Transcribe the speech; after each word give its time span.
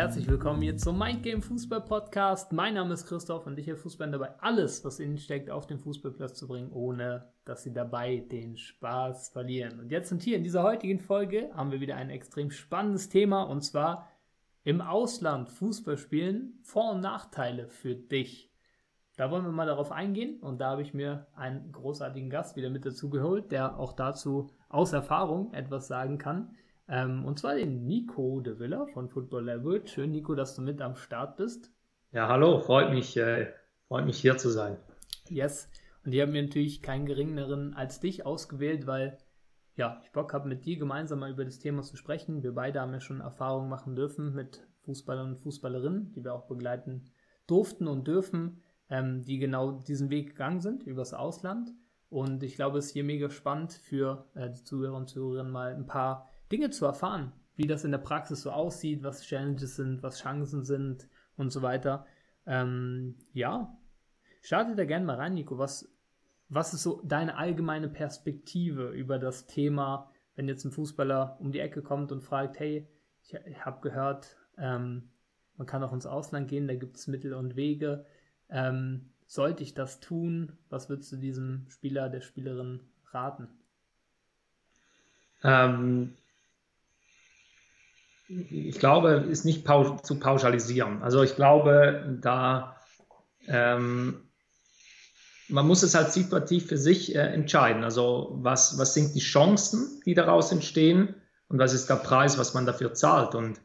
herzlich 0.00 0.28
willkommen 0.28 0.62
hier 0.62 0.78
zum 0.78 0.98
Mind 0.98 1.22
Game 1.22 1.42
Fußball 1.42 1.82
Podcast. 1.82 2.52
Mein 2.52 2.72
Name 2.72 2.94
ist 2.94 3.04
Christoph 3.04 3.46
und 3.46 3.58
ich 3.58 3.66
helfe 3.66 3.82
Fußballern 3.82 4.12
dabei, 4.12 4.30
alles, 4.40 4.82
was 4.82 4.98
in 4.98 5.10
ihnen 5.10 5.18
steckt, 5.18 5.50
auf 5.50 5.66
den 5.66 5.78
Fußballplatz 5.78 6.38
zu 6.38 6.48
bringen, 6.48 6.72
ohne 6.72 7.30
dass 7.44 7.64
sie 7.64 7.74
dabei 7.74 8.16
den 8.16 8.56
Spaß 8.56 9.28
verlieren. 9.28 9.78
Und 9.78 9.92
jetzt 9.92 10.10
und 10.10 10.22
hier 10.22 10.38
in 10.38 10.42
dieser 10.42 10.62
heutigen 10.62 11.00
Folge 11.00 11.50
haben 11.52 11.70
wir 11.70 11.82
wieder 11.82 11.96
ein 11.96 12.08
extrem 12.08 12.50
spannendes 12.50 13.10
Thema 13.10 13.42
und 13.42 13.60
zwar 13.60 14.08
im 14.64 14.80
Ausland 14.80 15.50
Fußball 15.50 15.98
spielen, 15.98 16.60
Vor- 16.62 16.92
und 16.92 17.00
Nachteile 17.00 17.68
für 17.68 17.94
dich. 17.94 18.50
Da 19.18 19.30
wollen 19.30 19.44
wir 19.44 19.52
mal 19.52 19.66
darauf 19.66 19.92
eingehen 19.92 20.40
und 20.40 20.62
da 20.62 20.70
habe 20.70 20.80
ich 20.80 20.94
mir 20.94 21.26
einen 21.34 21.72
großartigen 21.72 22.30
Gast 22.30 22.56
wieder 22.56 22.70
mit 22.70 22.86
dazu 22.86 23.10
geholt, 23.10 23.52
der 23.52 23.78
auch 23.78 23.92
dazu 23.92 24.48
aus 24.70 24.94
Erfahrung 24.94 25.52
etwas 25.52 25.88
sagen 25.88 26.16
kann. 26.16 26.56
Ähm, 26.90 27.24
und 27.24 27.38
zwar 27.38 27.54
den 27.54 27.86
Nico 27.86 28.40
de 28.40 28.58
Villa 28.58 28.84
von 28.86 29.08
Football 29.08 29.44
Level. 29.44 29.86
Schön, 29.86 30.10
Nico, 30.10 30.34
dass 30.34 30.56
du 30.56 30.62
mit 30.62 30.82
am 30.82 30.96
Start 30.96 31.36
bist. 31.36 31.72
Ja, 32.10 32.26
hallo, 32.26 32.58
freut 32.58 32.90
mich, 32.90 33.16
äh, 33.16 33.52
freut 33.86 34.04
mich 34.04 34.18
hier 34.18 34.36
zu 34.36 34.50
sein. 34.50 34.76
Yes. 35.28 35.70
Und 36.04 36.10
die 36.10 36.20
haben 36.20 36.32
mir 36.32 36.42
natürlich 36.42 36.82
keinen 36.82 37.06
geringeren 37.06 37.74
als 37.74 38.00
dich 38.00 38.26
ausgewählt, 38.26 38.88
weil 38.88 39.18
ja, 39.76 40.00
ich 40.04 40.10
Bock 40.10 40.34
habe, 40.34 40.48
mit 40.48 40.64
dir 40.64 40.78
gemeinsam 40.78 41.20
mal 41.20 41.30
über 41.30 41.44
das 41.44 41.60
Thema 41.60 41.82
zu 41.82 41.96
sprechen. 41.96 42.42
Wir 42.42 42.54
beide 42.54 42.80
haben 42.80 42.92
ja 42.92 43.00
schon 43.00 43.20
Erfahrungen 43.20 43.68
machen 43.68 43.94
dürfen 43.94 44.34
mit 44.34 44.66
Fußballern 44.80 45.30
und 45.30 45.38
Fußballerinnen, 45.38 46.12
die 46.12 46.24
wir 46.24 46.34
auch 46.34 46.48
begleiten 46.48 47.04
durften 47.46 47.86
und 47.86 48.08
dürfen, 48.08 48.62
ähm, 48.88 49.24
die 49.24 49.38
genau 49.38 49.70
diesen 49.70 50.10
Weg 50.10 50.30
gegangen 50.30 50.60
sind, 50.60 50.82
übers 50.82 51.14
Ausland. 51.14 51.70
Und 52.08 52.42
ich 52.42 52.56
glaube, 52.56 52.78
es 52.78 52.86
ist 52.86 52.92
hier 52.92 53.04
mega 53.04 53.30
spannend 53.30 53.72
für 53.72 54.26
äh, 54.34 54.50
die 54.50 54.64
Zuhörer 54.64 54.96
und 54.96 55.08
Zuhörerinnen 55.08 55.52
mal 55.52 55.72
ein 55.72 55.86
paar 55.86 56.29
Dinge 56.50 56.70
zu 56.70 56.84
erfahren, 56.84 57.32
wie 57.56 57.66
das 57.66 57.84
in 57.84 57.90
der 57.90 57.98
Praxis 57.98 58.42
so 58.42 58.50
aussieht, 58.50 59.02
was 59.02 59.22
Challenges 59.22 59.76
sind, 59.76 60.02
was 60.02 60.20
Chancen 60.20 60.64
sind 60.64 61.08
und 61.36 61.50
so 61.50 61.62
weiter. 61.62 62.06
Ähm, 62.46 63.16
ja, 63.32 63.76
startet 64.42 64.78
da 64.78 64.84
gerne 64.84 65.04
mal 65.04 65.16
rein, 65.16 65.34
Nico. 65.34 65.58
Was, 65.58 65.92
was 66.48 66.74
ist 66.74 66.82
so 66.82 67.02
deine 67.04 67.36
allgemeine 67.36 67.88
Perspektive 67.88 68.90
über 68.90 69.18
das 69.18 69.46
Thema, 69.46 70.10
wenn 70.34 70.48
jetzt 70.48 70.64
ein 70.64 70.72
Fußballer 70.72 71.36
um 71.40 71.52
die 71.52 71.60
Ecke 71.60 71.82
kommt 71.82 72.12
und 72.12 72.22
fragt, 72.22 72.58
hey, 72.58 72.88
ich, 73.22 73.34
ich 73.34 73.64
habe 73.64 73.80
gehört, 73.80 74.36
ähm, 74.56 75.10
man 75.56 75.66
kann 75.66 75.82
auch 75.82 75.92
ins 75.92 76.06
Ausland 76.06 76.48
gehen, 76.48 76.66
da 76.66 76.74
gibt 76.74 76.96
es 76.96 77.06
Mittel 77.06 77.34
und 77.34 77.56
Wege. 77.56 78.06
Ähm, 78.48 79.10
sollte 79.26 79.62
ich 79.62 79.74
das 79.74 80.00
tun? 80.00 80.56
Was 80.70 80.88
würdest 80.88 81.12
du 81.12 81.16
diesem 81.16 81.66
Spieler, 81.68 82.08
der 82.08 82.20
Spielerin 82.20 82.80
raten? 83.12 83.48
Ähm, 85.44 86.16
ich 88.30 88.78
glaube, 88.78 89.26
ist 89.28 89.44
nicht 89.44 89.64
pausch 89.64 90.02
zu 90.02 90.18
pauschalisieren. 90.18 91.02
Also 91.02 91.22
ich 91.22 91.34
glaube, 91.34 92.18
da 92.22 92.76
ähm, 93.48 94.22
man 95.48 95.66
muss 95.66 95.82
es 95.82 95.94
halt 95.94 96.12
situativ 96.12 96.68
für 96.68 96.78
sich 96.78 97.14
äh, 97.14 97.18
entscheiden. 97.18 97.82
Also 97.82 98.38
was, 98.40 98.78
was 98.78 98.94
sind 98.94 99.14
die 99.14 99.20
Chancen, 99.20 100.00
die 100.06 100.14
daraus 100.14 100.52
entstehen 100.52 101.14
und 101.48 101.58
was 101.58 101.72
ist 101.72 101.90
der 101.90 101.96
Preis, 101.96 102.38
was 102.38 102.54
man 102.54 102.66
dafür 102.66 102.94
zahlt. 102.94 103.34
Und 103.34 103.58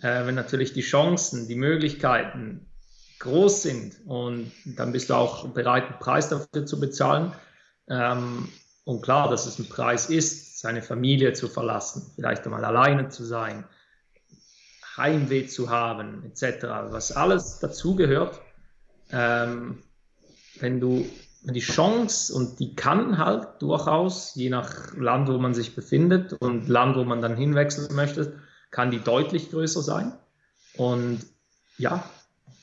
äh, 0.00 0.26
wenn 0.26 0.34
natürlich 0.34 0.72
die 0.72 0.82
Chancen, 0.82 1.46
die 1.46 1.54
Möglichkeiten 1.54 2.66
groß 3.20 3.62
sind 3.62 3.94
und 4.06 4.52
dann 4.64 4.92
bist 4.92 5.10
du 5.10 5.14
auch 5.14 5.48
bereit, 5.48 5.84
einen 5.84 5.98
Preis 5.98 6.28
dafür 6.28 6.66
zu 6.66 6.80
bezahlen. 6.80 7.32
Ähm, 7.88 8.48
und 8.84 9.02
klar, 9.02 9.28
dass 9.30 9.46
es 9.46 9.58
ein 9.58 9.68
Preis 9.68 10.10
ist, 10.10 10.58
seine 10.58 10.82
Familie 10.82 11.34
zu 11.34 11.48
verlassen, 11.48 12.10
vielleicht 12.14 12.44
einmal 12.46 12.64
alleine 12.64 13.10
zu 13.10 13.24
sein, 13.24 13.64
Heimweh 14.98 15.46
zu 15.46 15.70
haben, 15.70 16.24
etc., 16.24 16.66
was 16.90 17.12
alles 17.12 17.60
dazugehört, 17.60 18.40
ähm, 19.10 19.82
wenn 20.60 20.80
du 20.80 21.06
die 21.42 21.60
Chance 21.60 22.34
und 22.34 22.58
die 22.58 22.74
kann 22.74 23.18
halt 23.18 23.46
durchaus, 23.60 24.34
je 24.34 24.50
nach 24.50 24.94
Land, 24.96 25.28
wo 25.28 25.38
man 25.38 25.54
sich 25.54 25.74
befindet 25.74 26.32
und 26.34 26.68
Land, 26.68 26.96
wo 26.96 27.04
man 27.04 27.22
dann 27.22 27.36
hinwechseln 27.36 27.94
möchte, 27.94 28.40
kann 28.70 28.90
die 28.90 28.98
deutlich 28.98 29.50
größer 29.50 29.82
sein. 29.82 30.12
Und 30.76 31.20
ja, 31.78 32.04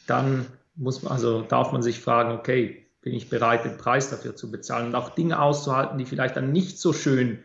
dann 0.07 0.45
muss 0.75 1.01
man, 1.01 1.13
also 1.13 1.41
darf 1.41 1.71
man 1.71 1.81
sich 1.81 1.99
fragen, 1.99 2.31
okay, 2.31 2.85
bin 3.01 3.13
ich 3.13 3.29
bereit, 3.29 3.65
den 3.65 3.77
Preis 3.77 4.09
dafür 4.09 4.35
zu 4.35 4.51
bezahlen 4.51 4.87
und 4.87 4.95
auch 4.95 5.09
Dinge 5.09 5.39
auszuhalten, 5.39 5.97
die 5.97 6.05
vielleicht 6.05 6.35
dann 6.35 6.51
nicht 6.51 6.79
so 6.79 6.91
schön 6.91 7.39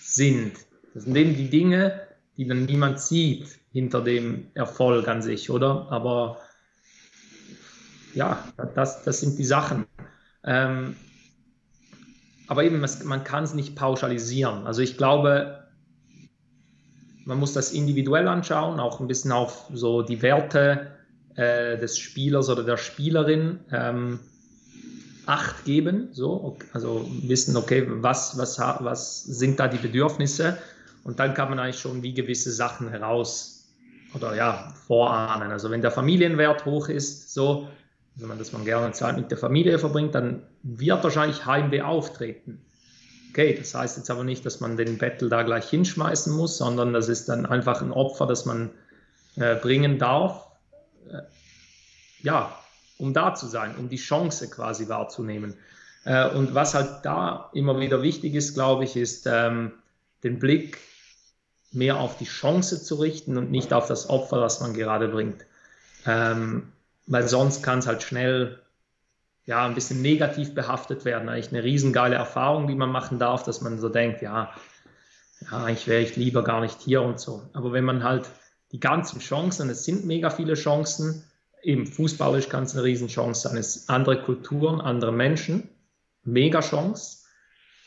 sind. 0.00 0.52
Das 0.94 1.04
sind 1.04 1.16
eben 1.16 1.34
die 1.34 1.48
Dinge, 1.48 2.00
die 2.36 2.46
dann 2.46 2.64
niemand 2.64 3.00
sieht 3.00 3.58
hinter 3.72 4.02
dem 4.02 4.46
Erfolg 4.54 5.08
an 5.08 5.22
sich, 5.22 5.50
oder? 5.50 5.86
Aber 5.90 6.38
ja, 8.14 8.44
das, 8.74 9.02
das 9.04 9.20
sind 9.20 9.38
die 9.38 9.44
Sachen. 9.44 9.86
Ähm, 10.44 10.96
aber 12.48 12.64
eben, 12.64 12.84
man 13.04 13.24
kann 13.24 13.44
es 13.44 13.54
nicht 13.54 13.76
pauschalisieren. 13.76 14.66
Also 14.66 14.82
ich 14.82 14.98
glaube, 14.98 15.62
man 17.24 17.38
muss 17.38 17.52
das 17.52 17.72
individuell 17.72 18.28
anschauen, 18.28 18.80
auch 18.80 19.00
ein 19.00 19.06
bisschen 19.06 19.32
auf 19.32 19.70
so 19.72 20.02
die 20.02 20.20
Werte 20.22 20.92
äh, 21.36 21.78
des 21.78 21.98
Spielers 21.98 22.48
oder 22.48 22.64
der 22.64 22.76
Spielerin 22.76 23.60
ähm, 23.70 24.20
Acht 25.24 25.64
geben, 25.64 26.08
so, 26.10 26.56
also 26.72 27.08
wissen, 27.22 27.56
okay, 27.56 27.86
was, 27.86 28.36
was, 28.38 28.58
was 28.58 29.22
sind 29.22 29.60
da 29.60 29.68
die 29.68 29.78
Bedürfnisse 29.78 30.58
und 31.04 31.18
dann 31.18 31.34
kann 31.34 31.50
man 31.50 31.58
eigentlich 31.58 31.80
schon 31.80 32.02
wie 32.02 32.14
gewisse 32.14 32.52
Sachen 32.52 32.88
heraus 32.88 33.74
oder 34.14 34.34
ja, 34.34 34.72
vorahnen. 34.86 35.50
Also 35.50 35.70
wenn 35.70 35.82
der 35.82 35.90
Familienwert 35.90 36.64
hoch 36.64 36.88
ist, 36.88 37.32
so, 37.32 37.68
wenn 38.16 38.28
man, 38.28 38.38
dass 38.38 38.52
man 38.52 38.64
gerne 38.64 38.92
Zeit 38.92 39.16
mit 39.16 39.30
der 39.30 39.38
Familie 39.38 39.78
verbringt, 39.78 40.14
dann 40.14 40.42
wird 40.62 41.02
wahrscheinlich 41.02 41.46
Heimweh 41.46 41.82
auftreten. 41.82 42.60
Okay, 43.30 43.56
das 43.58 43.74
heißt 43.74 43.96
jetzt 43.96 44.10
aber 44.10 44.24
nicht, 44.24 44.44
dass 44.44 44.60
man 44.60 44.76
den 44.76 44.98
Bettel 44.98 45.30
da 45.30 45.42
gleich 45.42 45.70
hinschmeißen 45.70 46.36
muss, 46.36 46.58
sondern 46.58 46.92
das 46.92 47.08
ist 47.08 47.30
dann 47.30 47.46
einfach 47.46 47.80
ein 47.80 47.90
Opfer, 47.90 48.26
das 48.26 48.44
man 48.44 48.70
äh, 49.36 49.54
bringen 49.54 49.98
darf, 49.98 50.46
äh, 51.10 51.22
ja, 52.20 52.54
um 52.98 53.14
da 53.14 53.34
zu 53.34 53.46
sein, 53.46 53.74
um 53.76 53.88
die 53.88 53.96
Chance 53.96 54.50
quasi 54.50 54.88
wahrzunehmen. 54.88 55.54
Äh, 56.04 56.28
und 56.28 56.54
was 56.54 56.74
halt 56.74 57.04
da 57.04 57.50
immer 57.54 57.80
wieder 57.80 58.02
wichtig 58.02 58.34
ist, 58.34 58.52
glaube 58.52 58.84
ich, 58.84 58.96
ist 58.96 59.26
ähm, 59.26 59.72
den 60.22 60.38
Blick 60.38 60.78
mehr 61.74 61.98
auf 61.98 62.18
die 62.18 62.24
Chance 62.24 62.82
zu 62.82 62.96
richten 62.96 63.36
und 63.36 63.50
nicht 63.50 63.72
auf 63.72 63.86
das 63.86 64.08
Opfer, 64.10 64.40
das 64.40 64.60
man 64.60 64.74
gerade 64.74 65.08
bringt. 65.08 65.44
Ähm, 66.06 66.72
weil 67.06 67.28
sonst 67.28 67.62
kann 67.62 67.78
es 67.78 67.86
halt 67.86 68.02
schnell 68.02 68.58
ja, 69.44 69.64
ein 69.66 69.74
bisschen 69.74 70.02
negativ 70.02 70.54
behaftet 70.54 71.04
werden. 71.04 71.28
Eigentlich 71.28 71.52
eine 71.52 71.64
riesengeile 71.64 72.14
Erfahrung, 72.14 72.66
die 72.68 72.74
man 72.74 72.90
machen 72.90 73.18
darf, 73.18 73.42
dass 73.42 73.60
man 73.60 73.80
so 73.80 73.88
denkt, 73.88 74.22
ja, 74.22 74.52
ja 75.40 75.64
eigentlich 75.64 75.88
wäre 75.88 76.02
ich 76.02 76.16
lieber 76.16 76.44
gar 76.44 76.60
nicht 76.60 76.80
hier 76.80 77.02
und 77.02 77.18
so. 77.18 77.42
Aber 77.52 77.72
wenn 77.72 77.84
man 77.84 78.04
halt 78.04 78.28
die 78.70 78.80
ganzen 78.80 79.20
Chancen, 79.20 79.68
es 79.68 79.84
sind 79.84 80.04
mega 80.06 80.30
viele 80.30 80.54
Chancen, 80.54 81.24
eben 81.62 81.86
fußballisch 81.86 82.48
kann 82.48 82.64
es 82.64 82.74
eine 82.74 82.84
Riesenchance 82.84 83.48
sein, 83.48 83.56
es 83.56 83.88
andere 83.88 84.22
Kulturen, 84.22 84.80
andere 84.80 85.12
Menschen, 85.12 85.68
mega 86.24 86.60
Chance, 86.60 87.18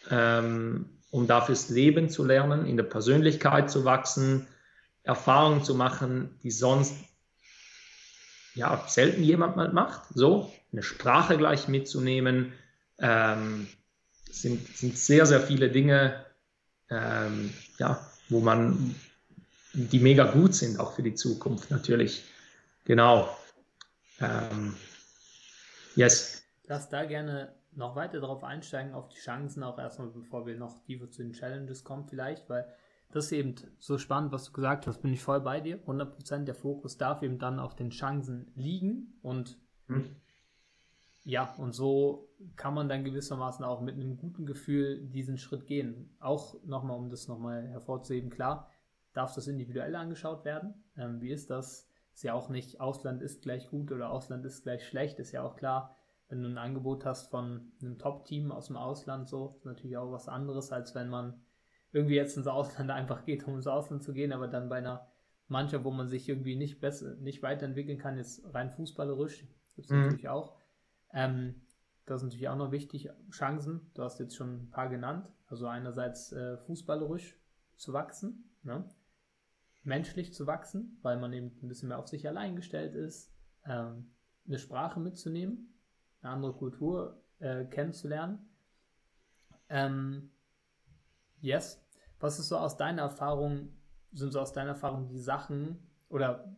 ähm, 0.10 0.90
um 1.12 1.28
dafür 1.28 1.56
das 1.56 1.70
Leben 1.70 2.10
zu 2.10 2.24
lernen, 2.24 2.66
in 2.66 2.78
der 2.78 2.84
Persönlichkeit 2.84 3.70
zu 3.70 3.86
wachsen, 3.86 4.48
Erfahrungen 5.04 5.64
zu 5.64 5.76
machen, 5.76 6.38
die 6.44 6.52
sonst 6.52 6.96
ja, 8.56 8.84
selten 8.88 9.24
jemand 9.24 9.56
mal 9.56 9.72
macht, 9.72 10.04
so 10.14 10.52
eine 10.72 10.82
Sprache 10.82 11.38
gleich 11.38 11.68
mitzunehmen, 11.68 12.54
ähm, 13.00 13.68
sind, 14.32 14.68
sind 14.76 14.98
sehr, 14.98 15.26
sehr 15.26 15.42
viele 15.42 15.70
Dinge, 15.70 16.26
ähm, 16.90 17.54
ja, 17.78 18.06
wo 18.30 18.40
man, 18.40 18.96
die 19.74 20.00
mega 20.00 20.32
gut 20.32 20.56
sind, 20.56 20.80
auch 20.80 20.96
für 20.96 21.04
die 21.04 21.16
Zukunft 21.16 21.70
natürlich. 21.70 22.24
Genau. 22.86 23.36
Ähm, 24.22 24.76
yes. 25.96 26.44
Lass 26.68 26.90
da 26.90 27.04
gerne 27.06 27.54
noch 27.76 27.96
weiter 27.96 28.20
darauf 28.20 28.44
einsteigen, 28.44 28.94
auf 28.94 29.10
die 29.10 29.18
Chancen, 29.18 29.64
auch 29.64 29.78
erstmal, 29.78 30.10
bevor 30.10 30.46
wir 30.46 30.58
noch 30.58 30.84
tiefer 30.84 31.10
zu 31.10 31.24
den 31.24 31.34
Challenges 31.34 31.84
kommen, 31.84 32.06
vielleicht, 32.08 32.50
weil 32.50 32.66
das 33.12 33.26
ist 33.26 33.32
eben 33.34 33.56
so 33.80 33.98
spannend, 33.98 34.32
was 34.32 34.46
du 34.46 34.52
gesagt 34.52 34.88
hast, 34.88 35.02
bin 35.02 35.14
ich 35.14 35.22
voll 35.22 35.40
bei 35.40 35.62
dir. 35.62 35.80
100% 35.86 36.44
der 36.44 36.56
Fokus 36.56 36.98
darf 36.98 37.22
eben 37.22 37.40
dann 37.40 37.60
auf 37.60 37.76
den 37.76 37.92
Chancen 37.92 38.52
liegen 38.56 39.18
und 39.22 39.58
hm. 39.88 40.16
ja, 41.24 41.54
und 41.58 41.74
so 41.74 42.30
kann 42.56 42.74
man 42.74 42.90
dann 42.90 43.04
gewissermaßen 43.04 43.64
auch 43.64 43.82
mit 43.82 43.96
einem 43.96 44.18
guten 44.18 44.46
Gefühl 44.46 45.06
diesen 45.08 45.38
Schritt 45.38 45.66
gehen. 45.68 46.16
Auch 46.20 46.56
nochmal, 46.66 46.98
um 46.98 47.10
das 47.10 47.28
nochmal 47.28 47.68
hervorzuheben, 47.68 48.30
klar, 48.30 48.70
darf 49.14 49.34
das 49.34 49.48
individuell 49.48 49.96
angeschaut 49.96 50.44
werden. 50.44 50.74
Ähm, 50.98 51.22
wie 51.22 51.32
ist 51.32 51.50
das? 51.50 51.88
Ist 52.14 52.24
ja 52.24 52.34
auch 52.34 52.50
nicht, 52.50 52.80
Ausland 52.80 53.22
ist 53.22 53.42
gleich 53.42 53.70
gut 53.70 53.92
oder 53.92 54.10
Ausland 54.10 54.46
ist 54.46 54.64
gleich 54.64 54.88
schlecht, 54.88 55.20
ist 55.20 55.32
ja 55.32 55.44
auch 55.44 55.56
klar. 55.56 55.98
Wenn 56.36 56.44
du 56.44 56.50
ein 56.50 56.58
Angebot 56.58 57.06
hast 57.06 57.32
von 57.32 57.72
einem 57.82 57.98
Top-Team 57.98 58.52
aus 58.52 58.68
dem 58.68 58.76
Ausland, 58.76 59.30
so, 59.30 59.56
ist 59.58 59.66
natürlich 59.66 59.96
auch 59.96 60.12
was 60.12 60.28
anderes, 60.28 60.72
als 60.74 60.94
wenn 60.94 61.08
man 61.08 61.42
irgendwie 61.94 62.16
jetzt 62.16 62.36
ins 62.36 62.48
Ausland 62.48 62.90
einfach 62.92 63.24
geht, 63.24 63.48
um 63.48 63.56
ins 63.56 63.68
Ausland 63.68 64.04
zu 64.04 64.12
gehen, 64.12 64.34
aber 64.34 64.50
dann 64.50 64.68
bei 64.68 64.78
einer 64.78 65.08
mancher, 65.48 65.86
wo 65.86 65.92
man 65.92 66.10
sich 66.10 66.28
irgendwie 66.28 66.58
nicht 66.58 66.82
besser, 66.82 67.16
nicht 67.16 67.42
weiterentwickeln 67.42 67.98
kann, 67.98 68.18
jetzt 68.18 68.44
rein 68.54 68.72
fußballerisch, 68.72 69.48
gibt 69.76 69.86
es 69.86 69.92
mhm. 69.92 70.02
natürlich 70.02 70.28
auch. 70.28 70.58
Ähm, 71.14 71.62
das 72.06 72.22
ist 72.22 72.26
natürlich 72.26 72.50
auch 72.50 72.58
noch 72.58 72.72
wichtig, 72.72 73.10
Chancen, 73.32 73.90
du 73.94 74.04
hast 74.04 74.20
jetzt 74.20 74.36
schon 74.36 74.64
ein 74.64 74.70
paar 74.72 74.90
genannt, 74.90 75.28
also 75.48 75.68
einerseits 75.68 76.34
äh, 76.34 76.58
fußballerisch 76.58 77.40
zu 77.78 77.94
wachsen, 77.94 78.52
ne? 78.64 78.90
menschlich 79.84 80.34
zu 80.34 80.48
wachsen, 80.48 81.00
weil 81.02 81.18
man 81.18 81.32
eben 81.32 81.58
ein 81.62 81.68
bisschen 81.68 81.90
mehr 81.90 82.00
auf 82.00 82.08
sich 82.08 82.28
allein 82.28 82.58
gestellt 82.58 82.96
ist, 82.96 83.34
ähm, 83.66 84.12
eine 84.48 84.60
Sprache 84.60 85.00
mitzunehmen, 85.00 85.75
eine 86.26 86.34
andere 86.34 86.54
Kultur 86.54 87.22
äh, 87.40 87.66
kennenzulernen. 87.66 88.40
Ähm, 89.70 90.32
yes. 91.42 91.82
Was 92.20 92.40
ist 92.40 92.50
so 92.50 92.58
aus 92.58 92.78
deiner 92.78 93.04
Erfahrung, 93.04 93.70
sind 94.12 94.32
so 94.32 94.40
aus 94.40 94.54
deiner 94.54 94.72
Erfahrung 94.72 95.08
die 95.08 95.20
Sachen 95.20 95.80
oder 96.10 96.56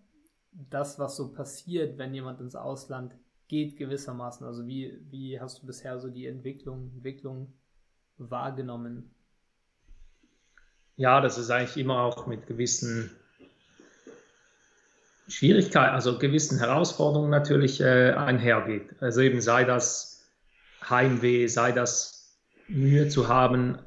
das, 0.51 0.97
was 0.99 1.17
so 1.17 1.33
passiert, 1.33 1.97
wenn 1.97 2.13
jemand 2.13 2.39
ins 2.39 2.55
Ausland 2.55 3.15
geht, 3.47 3.77
gewissermaßen? 3.77 4.45
Also 4.45 4.65
wie, 4.65 4.99
wie 5.09 5.39
hast 5.39 5.61
du 5.61 5.67
bisher 5.67 5.99
so 5.99 6.09
die 6.09 6.27
Entwicklung, 6.27 6.91
Entwicklung 6.93 7.53
wahrgenommen? 8.17 9.13
Ja, 10.95 11.21
das 11.21 11.37
ist 11.37 11.51
eigentlich 11.51 11.77
immer 11.77 12.01
auch 12.01 12.25
mit 12.25 12.47
gewissen 12.47 13.11
Schwierigkeiten, 15.27 15.93
also 15.93 16.17
gewissen 16.17 16.59
Herausforderungen 16.59 17.29
natürlich 17.29 17.81
äh, 17.81 18.11
einhergeht. 18.11 18.95
Also 19.01 19.21
eben 19.21 19.41
sei 19.41 19.63
das 19.63 20.29
Heimweh, 20.89 21.47
sei 21.47 21.71
das 21.71 22.37
Mühe 22.67 23.09
zu 23.09 23.27
haben, 23.27 23.77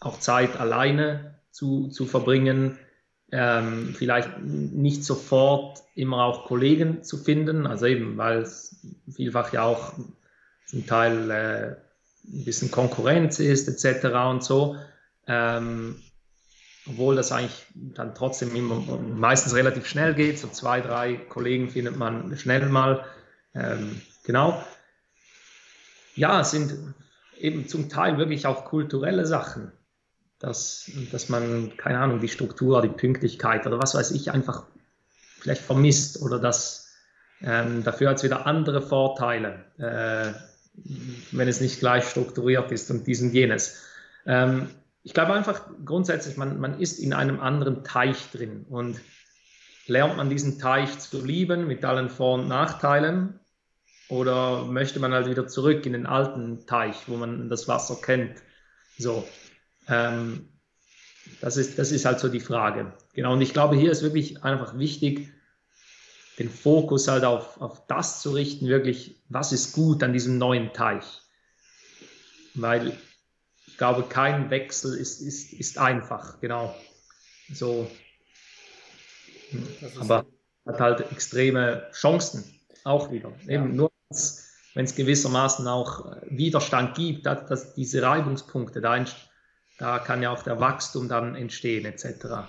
auch 0.00 0.20
Zeit 0.20 0.58
alleine 0.58 1.40
zu, 1.50 1.88
zu 1.88 2.06
verbringen, 2.06 2.78
ähm, 3.30 3.94
vielleicht 3.96 4.40
nicht 4.40 5.04
sofort 5.04 5.82
immer 5.94 6.24
auch 6.24 6.46
Kollegen 6.46 7.02
zu 7.02 7.18
finden, 7.18 7.66
also 7.66 7.86
eben, 7.86 8.16
weil 8.16 8.38
es 8.38 8.86
vielfach 9.10 9.52
ja 9.52 9.64
auch 9.64 9.92
zum 10.66 10.86
Teil 10.86 11.30
äh, 11.30 11.76
ein 12.32 12.44
bisschen 12.44 12.70
Konkurrenz 12.70 13.40
ist 13.40 13.68
etc. 13.68 14.06
und 14.30 14.44
so. 14.44 14.76
Ähm, 15.26 15.96
obwohl 16.88 17.16
das 17.16 17.32
eigentlich 17.32 17.66
dann 17.74 18.14
trotzdem 18.14 18.54
immer, 18.54 18.76
meistens 18.98 19.54
relativ 19.54 19.86
schnell 19.86 20.14
geht. 20.14 20.38
So 20.38 20.48
zwei, 20.48 20.80
drei 20.80 21.14
Kollegen 21.16 21.70
findet 21.70 21.96
man 21.96 22.36
schnell 22.36 22.68
mal. 22.68 23.04
Ähm, 23.54 24.00
genau. 24.24 24.62
Ja, 26.14 26.40
es 26.40 26.50
sind 26.50 26.74
eben 27.38 27.68
zum 27.68 27.88
Teil 27.88 28.18
wirklich 28.18 28.46
auch 28.46 28.64
kulturelle 28.64 29.26
Sachen, 29.26 29.72
dass, 30.38 30.90
dass 31.12 31.28
man, 31.28 31.76
keine 31.76 31.98
Ahnung, 31.98 32.20
die 32.20 32.28
Struktur, 32.28 32.82
die 32.82 32.88
Pünktlichkeit 32.88 33.66
oder 33.66 33.78
was 33.78 33.94
weiß 33.94 34.10
ich, 34.12 34.32
einfach 34.32 34.64
vielleicht 35.40 35.62
vermisst 35.62 36.20
oder 36.22 36.38
dass 36.38 36.88
ähm, 37.40 37.84
dafür 37.84 38.10
hat 38.10 38.16
es 38.16 38.24
wieder 38.24 38.46
andere 38.46 38.82
Vorteile, 38.82 39.64
äh, 39.78 40.32
wenn 41.30 41.48
es 41.48 41.60
nicht 41.60 41.78
gleich 41.78 42.04
strukturiert 42.04 42.72
ist 42.72 42.90
und 42.90 43.06
dies 43.06 43.22
und 43.22 43.32
jenes. 43.32 43.84
Ähm, 44.26 44.68
ich 45.02 45.14
glaube 45.14 45.32
einfach 45.34 45.70
grundsätzlich, 45.84 46.36
man, 46.36 46.60
man 46.60 46.80
ist 46.80 46.98
in 46.98 47.12
einem 47.12 47.40
anderen 47.40 47.84
Teich 47.84 48.30
drin 48.30 48.66
und 48.68 49.00
lernt 49.86 50.16
man 50.16 50.28
diesen 50.28 50.58
Teich 50.58 50.98
zu 50.98 51.24
lieben 51.24 51.66
mit 51.66 51.84
allen 51.84 52.10
Vor- 52.10 52.34
und 52.34 52.48
Nachteilen 52.48 53.40
oder 54.08 54.64
möchte 54.64 55.00
man 55.00 55.12
halt 55.12 55.28
wieder 55.28 55.46
zurück 55.46 55.84
in 55.86 55.92
den 55.92 56.06
alten 56.06 56.66
Teich, 56.66 56.96
wo 57.06 57.16
man 57.16 57.48
das 57.48 57.68
Wasser 57.68 57.96
kennt? 58.00 58.42
So, 58.98 59.26
ähm, 59.88 60.48
das, 61.40 61.56
ist, 61.56 61.78
das 61.78 61.92
ist 61.92 62.04
halt 62.04 62.20
so 62.20 62.28
die 62.28 62.40
Frage. 62.40 62.92
Genau, 63.14 63.32
und 63.32 63.40
ich 63.40 63.52
glaube, 63.52 63.76
hier 63.76 63.90
ist 63.90 64.02
wirklich 64.02 64.42
einfach 64.44 64.78
wichtig, 64.78 65.32
den 66.38 66.50
Fokus 66.50 67.08
halt 67.08 67.24
auf, 67.24 67.60
auf 67.60 67.86
das 67.86 68.22
zu 68.22 68.30
richten, 68.30 68.68
wirklich, 68.68 69.20
was 69.28 69.52
ist 69.52 69.72
gut 69.72 70.02
an 70.02 70.12
diesem 70.12 70.38
neuen 70.38 70.72
Teich. 70.72 71.22
Weil 72.54 72.96
glaube, 73.78 74.02
kein 74.08 74.50
Wechsel 74.50 74.94
ist, 74.94 75.20
ist, 75.20 75.52
ist 75.52 75.78
einfach, 75.78 76.40
genau. 76.40 76.74
So. 77.52 77.90
Aber 79.98 80.26
hat 80.66 80.80
halt 80.80 81.12
extreme 81.12 81.88
Chancen 81.92 82.44
auch 82.84 83.10
wieder. 83.10 83.32
Ja. 83.46 83.54
Eben 83.54 83.76
nur, 83.76 83.90
wenn 84.74 84.84
es 84.84 84.94
gewissermaßen 84.94 85.66
auch 85.66 86.16
Widerstand 86.28 86.94
gibt, 86.94 87.24
dass, 87.24 87.46
dass 87.46 87.74
diese 87.74 88.02
Reibungspunkte, 88.02 88.80
da, 88.80 89.02
da 89.78 89.98
kann 89.98 90.22
ja 90.22 90.30
auch 90.30 90.42
der 90.42 90.60
Wachstum 90.60 91.08
dann 91.08 91.34
entstehen, 91.34 91.86
etc. 91.86 92.48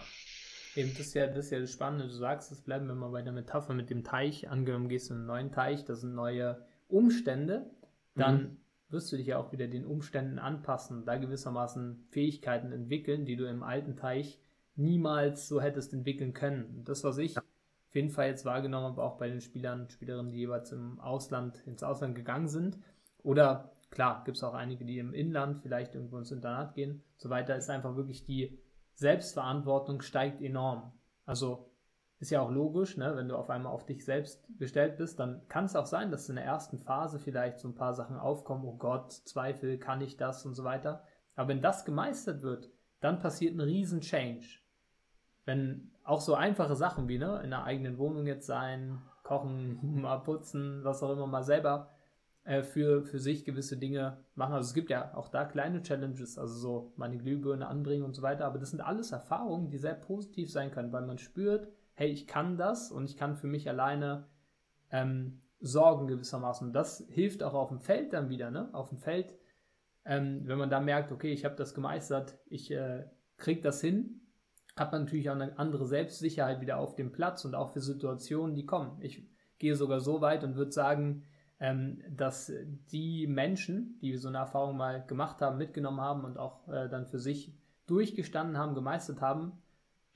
Eben, 0.76 0.92
das 0.98 1.08
ist 1.08 1.14
ja 1.14 1.28
das, 1.28 1.46
ist 1.46 1.52
ja 1.52 1.60
das 1.60 1.72
Spannende. 1.72 2.08
Du 2.08 2.14
sagst, 2.14 2.52
es 2.52 2.62
bleiben 2.62 2.88
wir 2.88 2.96
mal 2.96 3.12
bei 3.12 3.22
der 3.22 3.34
Metapher 3.34 3.74
mit 3.74 3.90
dem 3.90 4.04
Teich. 4.04 4.50
Angenommen, 4.50 4.90
gehst 4.90 5.10
du 5.10 5.14
in 5.14 5.20
einen 5.20 5.28
neuen 5.28 5.52
Teich, 5.52 5.86
das 5.86 6.02
sind 6.02 6.14
neue 6.14 6.66
Umstände, 6.90 7.70
dann 8.16 8.36
mhm 8.36 8.58
wirst 8.90 9.12
du 9.12 9.18
dich 9.18 9.28
ja 9.28 9.38
auch 9.38 9.52
wieder 9.52 9.68
den 9.68 9.86
Umständen 9.86 10.40
anpassen, 10.40 11.06
da 11.06 11.18
gewissermaßen 11.18 12.08
Fähigkeiten 12.10 12.72
entwickeln, 12.72 13.26
die 13.26 13.36
du 13.36 13.48
im 13.48 13.64
alten 13.64 13.96
Teich 13.96 14.40
niemals 14.76 15.48
so 15.48 15.62
hättest 15.62 15.94
entwickeln 15.94 16.34
können. 16.34 16.84
Das, 16.86 17.04
was 17.04 17.18
ich 17.18 17.38
auf 17.38 17.44
jeden 17.94 18.10
Fall 18.10 18.28
jetzt 18.28 18.46
wahrgenommen 18.46 18.88
habe, 18.88 19.04
auch 19.04 19.18
bei 19.18 19.30
den 19.30 19.42
Spielern 19.42 19.82
und 19.82 19.92
Spielerinnen, 19.92 20.32
die 20.32 20.40
jeweils 20.40 20.72
im 20.72 21.00
Ausland, 21.00 21.62
ins 21.66 21.84
Ausland 21.84 22.16
gegangen 22.16 22.48
sind. 22.48 22.80
Oder 23.24 23.72
klar, 23.92 24.24
gibt 24.26 24.38
es 24.38 24.44
auch 24.44 24.54
einige, 24.54 24.86
die 24.86 25.00
im 25.00 25.14
Inland 25.14 25.62
vielleicht 25.62 25.96
irgendwo 25.96 26.18
ins 26.18 26.32
Internat 26.32 26.76
gehen, 26.76 27.04
so 27.18 27.30
weiter, 27.30 27.56
ist 27.56 27.70
einfach 27.70 27.96
wirklich 27.96 28.26
die 28.26 28.60
Selbstverantwortung 28.96 30.02
steigt 30.02 30.42
enorm. 30.42 30.92
Also 31.26 31.69
ist 32.20 32.32
ja 32.32 32.42
auch 32.42 32.52
logisch, 32.52 32.98
ne? 32.98 33.16
wenn 33.16 33.30
du 33.30 33.38
auf 33.38 33.50
einmal 33.50 33.72
auf 33.72 33.86
dich 33.86 34.04
selbst 34.04 34.46
gestellt 34.58 34.98
bist, 34.98 35.20
dann 35.20 35.42
kann 35.48 35.66
es 35.66 35.76
auch 35.76 35.86
sein, 35.86 36.12
dass 36.12 36.28
in 36.28 36.36
der 36.36 36.46
ersten 36.46 36.78
Phase 36.78 37.18
vielleicht 37.18 37.60
so 37.60 37.70
ein 37.70 37.76
paar 37.76 37.94
Sachen 37.94 38.18
aufkommen, 38.18 38.66
oh 38.66 38.76
Gott, 38.76 39.14
Zweifel, 39.14 39.78
kann 39.78 40.02
ich 40.02 40.18
das 40.18 40.46
und 40.46 40.54
so 40.54 40.66
weiter. 40.66 41.04
Aber 41.36 41.48
wenn 41.48 41.62
das 41.62 41.86
gemeistert 41.86 42.42
wird, 42.42 42.70
dann 43.00 43.20
passiert 43.20 43.56
ein 43.56 43.62
riesen 43.62 44.02
Change. 44.02 44.46
Wenn 45.46 45.92
auch 46.04 46.20
so 46.20 46.36
einfache 46.36 46.76
Sachen 46.76 47.08
wie 47.08 47.18
ne, 47.18 47.40
in 47.42 47.52
der 47.52 47.64
eigenen 47.64 47.98
Wohnung 47.98 48.28
jetzt 48.28 48.48
sein, 48.48 49.02
kochen, 49.24 49.80
mal 50.02 50.18
putzen, 50.18 50.84
was 50.84 51.02
auch 51.02 51.14
immer, 51.14 51.26
mal 51.26 51.44
selber 51.44 51.90
äh, 52.44 52.64
für, 52.64 53.04
für 53.04 53.20
sich 53.20 53.46
gewisse 53.46 53.78
Dinge 53.78 54.18
machen. 54.36 54.56
Also 54.56 54.68
es 54.68 54.74
gibt 54.74 54.90
ja 54.90 55.16
auch 55.16 55.30
da 55.30 55.46
kleine 55.46 55.82
Challenges, 55.84 56.38
also 56.38 56.54
so 56.56 56.94
meine 56.98 57.18
Glühbirne 57.18 57.68
anbringen 57.68 58.04
und 58.04 58.14
so 58.14 58.22
weiter, 58.24 58.46
aber 58.46 58.60
das 58.60 58.72
sind 58.72 58.82
alles 58.82 59.14
Erfahrungen, 59.14 59.70
die 59.70 59.78
sehr 59.78 59.94
positiv 59.94 60.52
sein 60.52 60.72
können, 60.72 60.92
weil 60.92 61.06
man 61.06 61.18
spürt, 61.18 61.70
hey, 62.00 62.10
ich 62.10 62.28
kann 62.28 62.56
das 62.56 62.94
und 62.94 63.10
ich 63.10 63.18
kann 63.18 63.36
für 63.36 63.48
mich 63.48 63.68
alleine 63.68 64.26
ähm, 64.90 65.42
sorgen 65.60 66.08
gewissermaßen. 66.08 66.68
Und 66.68 66.74
das 66.74 67.06
hilft 67.10 67.44
auch 67.44 67.54
auf 67.54 67.68
dem 67.68 67.82
Feld 67.82 68.14
dann 68.14 68.30
wieder, 68.30 68.52
ne? 68.52 68.70
Auf 68.72 68.88
dem 68.88 69.00
Feld, 69.00 69.36
ähm, 70.06 70.44
wenn 70.46 70.58
man 70.58 70.70
da 70.70 70.80
merkt, 70.80 71.12
okay, 71.12 71.34
ich 71.34 71.44
habe 71.44 71.58
das 71.58 71.74
gemeistert, 71.74 72.40
ich 72.48 72.72
äh, 72.72 73.04
kriege 73.36 73.60
das 73.60 73.82
hin, 73.82 74.22
hat 74.78 74.94
man 74.94 75.04
natürlich 75.04 75.30
auch 75.30 75.36
eine 75.36 75.60
andere 75.60 75.86
Selbstsicherheit 75.86 76.62
wieder 76.62 76.78
auf 76.78 76.96
dem 76.96 77.12
Platz 77.12 77.44
und 77.44 77.54
auch 77.54 77.74
für 77.74 77.82
Situationen, 77.82 78.56
die 78.56 78.66
kommen. 78.66 78.98
Ich 79.02 79.28
gehe 79.58 79.76
sogar 79.76 80.00
so 80.00 80.22
weit 80.22 80.46
und 80.46 80.56
würde 80.56 80.72
sagen, 80.72 81.26
ähm, 81.60 82.02
dass 82.10 82.50
die 82.94 83.28
Menschen, 83.28 84.00
die 84.02 84.16
so 84.16 84.30
eine 84.30 84.38
Erfahrung 84.38 84.78
mal 84.78 85.06
gemacht 85.06 85.42
haben, 85.42 85.58
mitgenommen 85.58 86.00
haben 86.00 86.24
und 86.24 86.38
auch 86.38 86.66
äh, 86.70 86.88
dann 86.88 87.08
für 87.08 87.20
sich 87.20 87.54
durchgestanden 87.88 88.58
haben, 88.58 88.74
gemeistert 88.74 89.20
haben, 89.20 89.62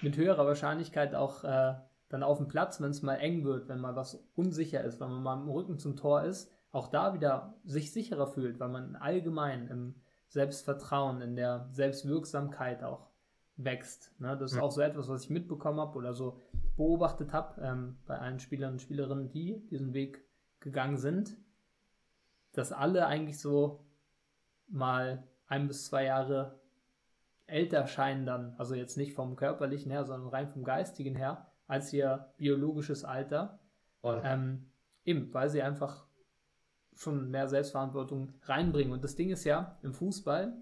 mit 0.01 0.17
höherer 0.17 0.45
Wahrscheinlichkeit 0.45 1.15
auch 1.15 1.43
äh, 1.43 1.75
dann 2.09 2.23
auf 2.23 2.37
dem 2.37 2.47
Platz, 2.47 2.79
wenn 2.81 2.91
es 2.91 3.01
mal 3.01 3.15
eng 3.15 3.43
wird, 3.43 3.67
wenn 3.67 3.79
mal 3.79 3.95
was 3.95 4.23
unsicher 4.35 4.83
ist, 4.83 4.99
wenn 4.99 5.09
man 5.09 5.23
mal 5.23 5.41
im 5.41 5.49
Rücken 5.49 5.79
zum 5.79 5.95
Tor 5.95 6.23
ist, 6.23 6.51
auch 6.71 6.87
da 6.87 7.13
wieder 7.13 7.55
sich 7.63 7.91
sicherer 7.91 8.27
fühlt, 8.27 8.59
weil 8.59 8.69
man 8.69 8.95
allgemein 8.95 9.67
im 9.67 9.95
Selbstvertrauen, 10.27 11.21
in 11.21 11.35
der 11.35 11.67
Selbstwirksamkeit 11.71 12.83
auch 12.83 13.09
wächst. 13.55 14.11
Ne? 14.19 14.35
Das 14.37 14.51
ist 14.51 14.57
ja. 14.57 14.63
auch 14.63 14.71
so 14.71 14.81
etwas, 14.81 15.07
was 15.07 15.23
ich 15.23 15.29
mitbekommen 15.29 15.79
habe 15.79 15.97
oder 15.97 16.13
so 16.13 16.39
beobachtet 16.75 17.31
habe 17.33 17.61
ähm, 17.61 17.97
bei 18.05 18.17
allen 18.17 18.39
Spielern 18.39 18.73
und 18.73 18.81
Spielerinnen, 18.81 19.29
die 19.29 19.65
diesen 19.67 19.93
Weg 19.93 20.25
gegangen 20.59 20.97
sind, 20.97 21.37
dass 22.53 22.71
alle 22.71 23.05
eigentlich 23.05 23.39
so 23.39 23.85
mal 24.67 25.27
ein 25.47 25.67
bis 25.67 25.85
zwei 25.85 26.05
Jahre 26.05 26.59
älter 27.53 27.87
scheinen 27.87 28.25
dann, 28.25 28.55
also 28.57 28.73
jetzt 28.73 28.97
nicht 28.97 29.13
vom 29.13 29.35
körperlichen 29.35 29.91
her, 29.91 30.05
sondern 30.05 30.29
rein 30.29 30.49
vom 30.49 30.63
geistigen 30.63 31.15
her, 31.15 31.47
als 31.67 31.93
ihr 31.93 32.33
biologisches 32.37 33.05
Alter. 33.05 33.59
Ähm, 34.23 34.65
eben, 35.05 35.33
weil 35.33 35.49
sie 35.49 35.61
einfach 35.61 36.05
schon 36.95 37.29
mehr 37.29 37.47
Selbstverantwortung 37.47 38.33
reinbringen. 38.43 38.91
Und 38.91 39.03
das 39.03 39.15
Ding 39.15 39.29
ist 39.29 39.43
ja, 39.43 39.77
im 39.83 39.93
Fußball, 39.93 40.53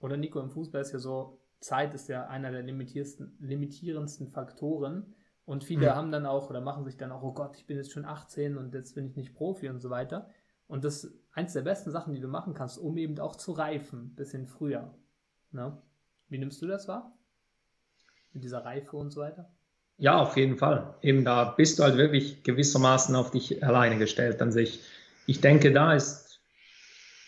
oder 0.00 0.16
Nico, 0.16 0.40
im 0.40 0.50
Fußball 0.50 0.80
ist 0.80 0.92
ja 0.92 0.98
so, 0.98 1.40
Zeit 1.60 1.94
ist 1.94 2.08
ja 2.08 2.26
einer 2.26 2.50
der 2.50 2.62
limitierendsten 2.62 4.28
Faktoren. 4.28 5.14
Und 5.44 5.64
viele 5.64 5.86
mhm. 5.86 5.94
haben 5.94 6.12
dann 6.12 6.26
auch 6.26 6.50
oder 6.50 6.60
machen 6.60 6.84
sich 6.84 6.96
dann 6.96 7.10
auch, 7.10 7.22
oh 7.22 7.32
Gott, 7.32 7.56
ich 7.56 7.66
bin 7.66 7.76
jetzt 7.76 7.92
schon 7.92 8.04
18 8.04 8.58
und 8.58 8.74
jetzt 8.74 8.94
bin 8.94 9.06
ich 9.06 9.16
nicht 9.16 9.34
Profi 9.34 9.68
und 9.68 9.80
so 9.80 9.88
weiter. 9.88 10.28
Und 10.66 10.84
das 10.84 11.04
ist 11.04 11.18
eins 11.32 11.54
der 11.54 11.62
besten 11.62 11.90
Sachen, 11.90 12.12
die 12.12 12.20
du 12.20 12.28
machen 12.28 12.54
kannst, 12.54 12.78
um 12.78 12.98
eben 12.98 13.18
auch 13.18 13.34
zu 13.34 13.52
reifen, 13.52 14.14
bisschen 14.14 14.46
früher. 14.46 14.94
Ne? 15.50 15.76
Wie 16.28 16.38
nimmst 16.38 16.60
du 16.62 16.66
das 16.66 16.88
wahr? 16.88 17.18
mit 18.32 18.44
dieser 18.44 18.64
Reife 18.64 18.96
und 18.96 19.10
so 19.10 19.20
weiter? 19.20 19.50
Ja, 19.96 20.18
auf 20.18 20.36
jeden 20.36 20.58
Fall. 20.58 20.94
Eben 21.02 21.24
da 21.24 21.44
bist 21.44 21.78
du 21.78 21.82
halt 21.82 21.96
wirklich 21.96 22.44
gewissermaßen 22.44 23.16
auf 23.16 23.32
dich 23.32 23.64
alleine 23.64 23.98
gestellt 23.98 24.40
an 24.40 24.52
sich. 24.52 24.80
Ich 25.26 25.40
denke, 25.40 25.72
da 25.72 25.92
ist, 25.92 26.40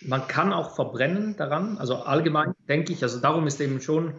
man 0.02 0.28
kann 0.28 0.52
auch 0.52 0.76
verbrennen 0.76 1.36
daran. 1.36 1.78
Also 1.78 1.96
allgemein 1.96 2.54
denke 2.68 2.92
ich, 2.92 3.02
also 3.02 3.18
darum 3.18 3.46
ist 3.48 3.60
eben 3.60 3.80
schon 3.80 4.14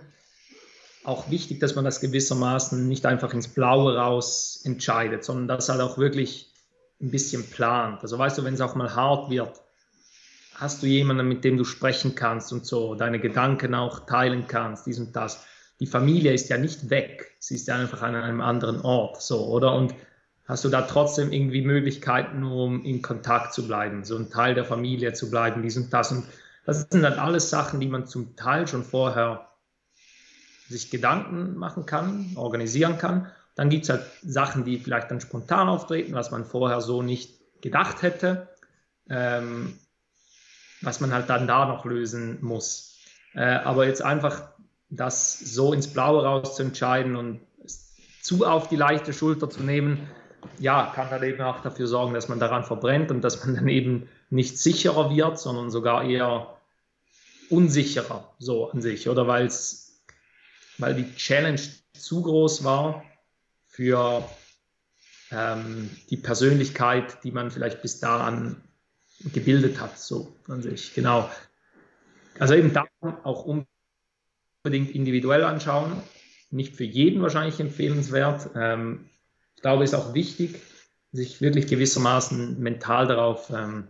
auch 1.03 1.31
wichtig, 1.31 1.60
dass 1.60 1.75
man 1.75 1.86
das 1.86 2.01
gewissermaßen 2.01 2.88
nicht 2.88 3.05
einfach 3.05 3.34
ins 3.34 3.48
Blaue 3.48 3.96
raus 3.96 4.62
entscheidet, 4.65 5.24
sondern 5.24 5.48
das 5.48 5.70
halt 5.70 5.81
auch 5.81 5.98
wirklich 5.98 6.53
ein 7.01 7.10
bisschen 7.10 7.50
plant. 7.50 8.01
Also 8.01 8.20
weißt 8.20 8.38
du, 8.38 8.43
wenn 8.43 8.53
es 8.53 8.62
auch 8.62 8.75
mal 8.75 8.93
hart 8.96 9.31
wird, 9.31 9.62
hast 10.62 10.84
du 10.84 10.88
jemanden, 10.88 11.27
mit 11.27 11.44
dem 11.44 11.58
du 11.58 11.63
sprechen 11.63 12.13
kannst 12.13 12.53
und 12.53 12.68
so, 12.68 12.94
deine 12.94 13.20
Gedanken 13.20 13.74
auch 13.74 14.06
teilen 14.06 14.46
kannst, 14.48 14.86
dies 14.86 15.00
und 15.00 15.15
das. 15.15 15.44
Die 15.80 15.88
Familie 15.88 16.34
ist 16.34 16.50
ja 16.50 16.58
nicht 16.60 16.91
weg, 16.91 17.36
sie 17.39 17.56
ist 17.56 17.68
ja 17.68 17.75
einfach 17.75 18.03
an 18.03 18.13
einem 18.13 18.41
anderen 18.41 18.80
Ort, 18.82 19.24
so, 19.24 19.48
oder? 19.48 19.74
Und 19.74 19.96
hast 20.46 20.63
du 20.63 20.70
da 20.70 20.84
trotzdem 20.84 21.32
irgendwie 21.32 21.63
Möglichkeiten, 21.63 22.44
um 22.44 22.86
in 22.86 23.01
Kontakt 23.01 23.53
zu 23.53 23.65
bleiben, 23.65 24.03
so 24.03 24.15
ein 24.15 24.30
Teil 24.30 24.53
der 24.53 24.63
Familie 24.63 25.13
zu 25.13 25.32
bleiben, 25.32 25.63
dies 25.63 25.77
und 25.77 25.91
das. 25.91 26.12
Und 26.12 26.25
das 26.68 26.86
sind 26.91 27.01
dann 27.01 27.18
alles 27.18 27.50
Sachen, 27.50 27.80
die 27.80 27.88
man 27.88 28.06
zum 28.06 28.36
Teil 28.36 28.68
schon 28.68 28.84
vorher 28.84 29.50
sich 30.70 30.91
Gedanken 30.91 31.56
machen 31.56 31.88
kann, 31.88 32.34
organisieren 32.36 33.00
kann. 33.00 33.32
Dann 33.56 33.70
gibt 33.70 33.86
es 33.86 33.89
halt 33.89 34.03
Sachen, 34.22 34.63
die 34.63 34.77
vielleicht 34.77 35.10
dann 35.10 35.22
spontan 35.22 35.70
auftreten, 35.70 36.13
was 36.13 36.30
man 36.30 36.46
vorher 36.46 36.82
so 36.82 37.01
nicht 37.01 37.62
gedacht 37.62 38.03
hätte, 38.03 38.48
ähm, 39.10 39.80
was 40.81 41.00
man 41.00 41.13
halt 41.13 41.29
dann 41.29 41.47
da 41.47 41.65
noch 41.65 41.85
lösen 41.85 42.39
muss. 42.41 43.00
Äh, 43.33 43.41
aber 43.41 43.85
jetzt 43.85 44.01
einfach 44.01 44.50
das 44.89 45.39
so 45.39 45.73
ins 45.73 45.88
Blaue 45.88 46.23
raus 46.23 46.55
zu 46.55 46.63
entscheiden 46.63 47.15
und 47.15 47.39
zu 48.21 48.45
auf 48.45 48.67
die 48.69 48.75
leichte 48.75 49.13
Schulter 49.13 49.50
zu 49.50 49.63
nehmen, 49.63 50.07
ja, 50.59 50.91
kann 50.93 51.09
halt 51.09 51.23
eben 51.23 51.41
auch 51.41 51.61
dafür 51.61 51.88
sorgen, 51.88 52.13
dass 52.13 52.27
man 52.27 52.39
daran 52.39 52.63
verbrennt 52.63 53.11
und 53.11 53.21
dass 53.21 53.43
man 53.45 53.55
dann 53.55 53.67
eben 53.67 54.09
nicht 54.29 54.57
sicherer 54.57 55.15
wird, 55.15 55.39
sondern 55.39 55.69
sogar 55.69 56.03
eher 56.03 56.57
unsicherer 57.50 58.33
so 58.39 58.71
an 58.71 58.81
sich, 58.81 59.09
oder 59.09 59.27
weil 59.27 59.45
es 59.45 59.81
weil 60.77 60.95
die 60.95 61.15
Challenge 61.15 61.61
zu 61.93 62.23
groß 62.23 62.63
war 62.63 63.03
für 63.67 64.27
ähm, 65.31 65.89
die 66.09 66.17
Persönlichkeit, 66.17 67.23
die 67.23 67.31
man 67.31 67.51
vielleicht 67.51 67.81
bis 67.81 68.00
dahin 68.00 68.57
gebildet 69.33 69.79
hat, 69.79 69.97
so 69.99 70.35
an 70.47 70.61
sich. 70.61 70.93
Genau. 70.93 71.29
Also 72.39 72.55
eben 72.55 72.73
da 72.73 72.85
auch 73.23 73.45
unbedingt 73.45 74.91
individuell 74.91 75.43
anschauen. 75.43 76.01
Nicht 76.49 76.75
für 76.75 76.83
jeden 76.83 77.21
wahrscheinlich 77.21 77.59
empfehlenswert. 77.59 78.49
Ähm, 78.55 79.09
ich 79.55 79.61
glaube, 79.61 79.83
es 79.83 79.93
ist 79.93 79.99
auch 79.99 80.13
wichtig, 80.13 80.59
sich 81.11 81.41
wirklich 81.41 81.67
gewissermaßen 81.67 82.59
mental 82.59 83.07
darauf 83.07 83.49
ähm, 83.49 83.87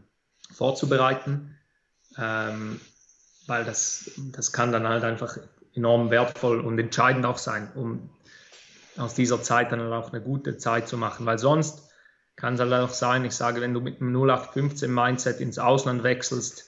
vorzubereiten, 0.52 1.58
ähm, 2.18 2.80
weil 3.48 3.64
das, 3.64 4.12
das 4.32 4.52
kann 4.52 4.72
dann 4.72 4.88
halt 4.88 5.04
einfach 5.04 5.38
enorm 5.74 6.10
wertvoll 6.12 6.60
und 6.60 6.78
entscheidend 6.80 7.26
auch 7.26 7.38
sein, 7.38 7.72
um 7.76 8.10
aus 8.98 9.14
dieser 9.14 9.42
Zeit 9.42 9.72
dann 9.72 9.94
auch 9.94 10.12
eine 10.12 10.22
gute 10.22 10.58
Zeit 10.58 10.88
zu 10.88 10.98
machen. 10.98 11.26
Weil 11.26 11.40
sonst 11.40 11.91
kann 12.42 12.56
es 12.56 12.60
halt 12.60 12.74
auch 12.74 12.90
sein, 12.90 13.24
ich 13.24 13.36
sage, 13.36 13.62
wenn 13.62 13.76
du 13.76 13.82
mit 13.82 14.02
einem 14.02 14.16
0815 14.16 14.92
Mindset 14.92 15.40
ins 15.40 15.60
Ausland 15.60 16.02
wechselst, 16.02 16.68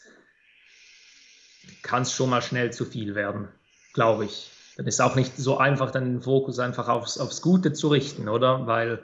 kann 1.81 2.03
es 2.03 2.13
schon 2.13 2.29
mal 2.29 2.43
schnell 2.43 2.71
zu 2.71 2.85
viel 2.85 3.15
werden, 3.15 3.47
glaube 3.93 4.25
ich. 4.25 4.51
Dann 4.77 4.85
ist 4.85 5.01
auch 5.01 5.15
nicht 5.15 5.35
so 5.35 5.57
einfach, 5.57 5.89
dann 5.89 6.05
den 6.05 6.21
Fokus 6.21 6.59
einfach 6.59 6.89
aufs, 6.89 7.17
aufs 7.17 7.41
Gute 7.41 7.73
zu 7.73 7.87
richten, 7.87 8.29
oder? 8.29 8.67
Weil 8.67 9.03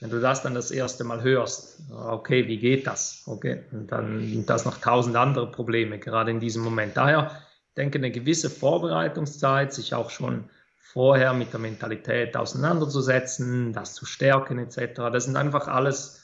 wenn 0.00 0.10
du 0.10 0.20
das 0.20 0.42
dann 0.42 0.54
das 0.54 0.72
erste 0.72 1.04
Mal 1.04 1.22
hörst, 1.22 1.80
okay, 1.92 2.48
wie 2.48 2.58
geht 2.58 2.88
das? 2.88 3.22
Okay, 3.26 3.62
und 3.70 3.92
dann 3.92 4.44
das 4.46 4.64
noch 4.64 4.78
tausend 4.78 5.14
andere 5.14 5.48
Probleme, 5.50 6.00
gerade 6.00 6.32
in 6.32 6.40
diesem 6.40 6.64
Moment. 6.64 6.96
Daher 6.96 7.40
denke, 7.76 7.98
eine 7.98 8.10
gewisse 8.10 8.50
Vorbereitungszeit, 8.50 9.72
sich 9.72 9.94
auch 9.94 10.10
schon 10.10 10.50
vorher 10.84 11.32
mit 11.32 11.52
der 11.52 11.60
Mentalität 11.60 12.36
auseinanderzusetzen, 12.36 13.72
das 13.72 13.94
zu 13.94 14.04
stärken 14.04 14.58
etc. 14.58 14.94
Das 15.10 15.24
sind 15.24 15.36
einfach 15.36 15.66
alles 15.66 16.22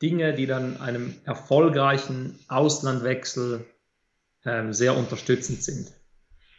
Dinge, 0.00 0.34
die 0.34 0.46
dann 0.46 0.80
einem 0.80 1.14
erfolgreichen 1.24 2.38
Auslandwechsel 2.48 3.66
ähm, 4.44 4.72
sehr 4.72 4.96
unterstützend 4.96 5.62
sind. 5.62 5.88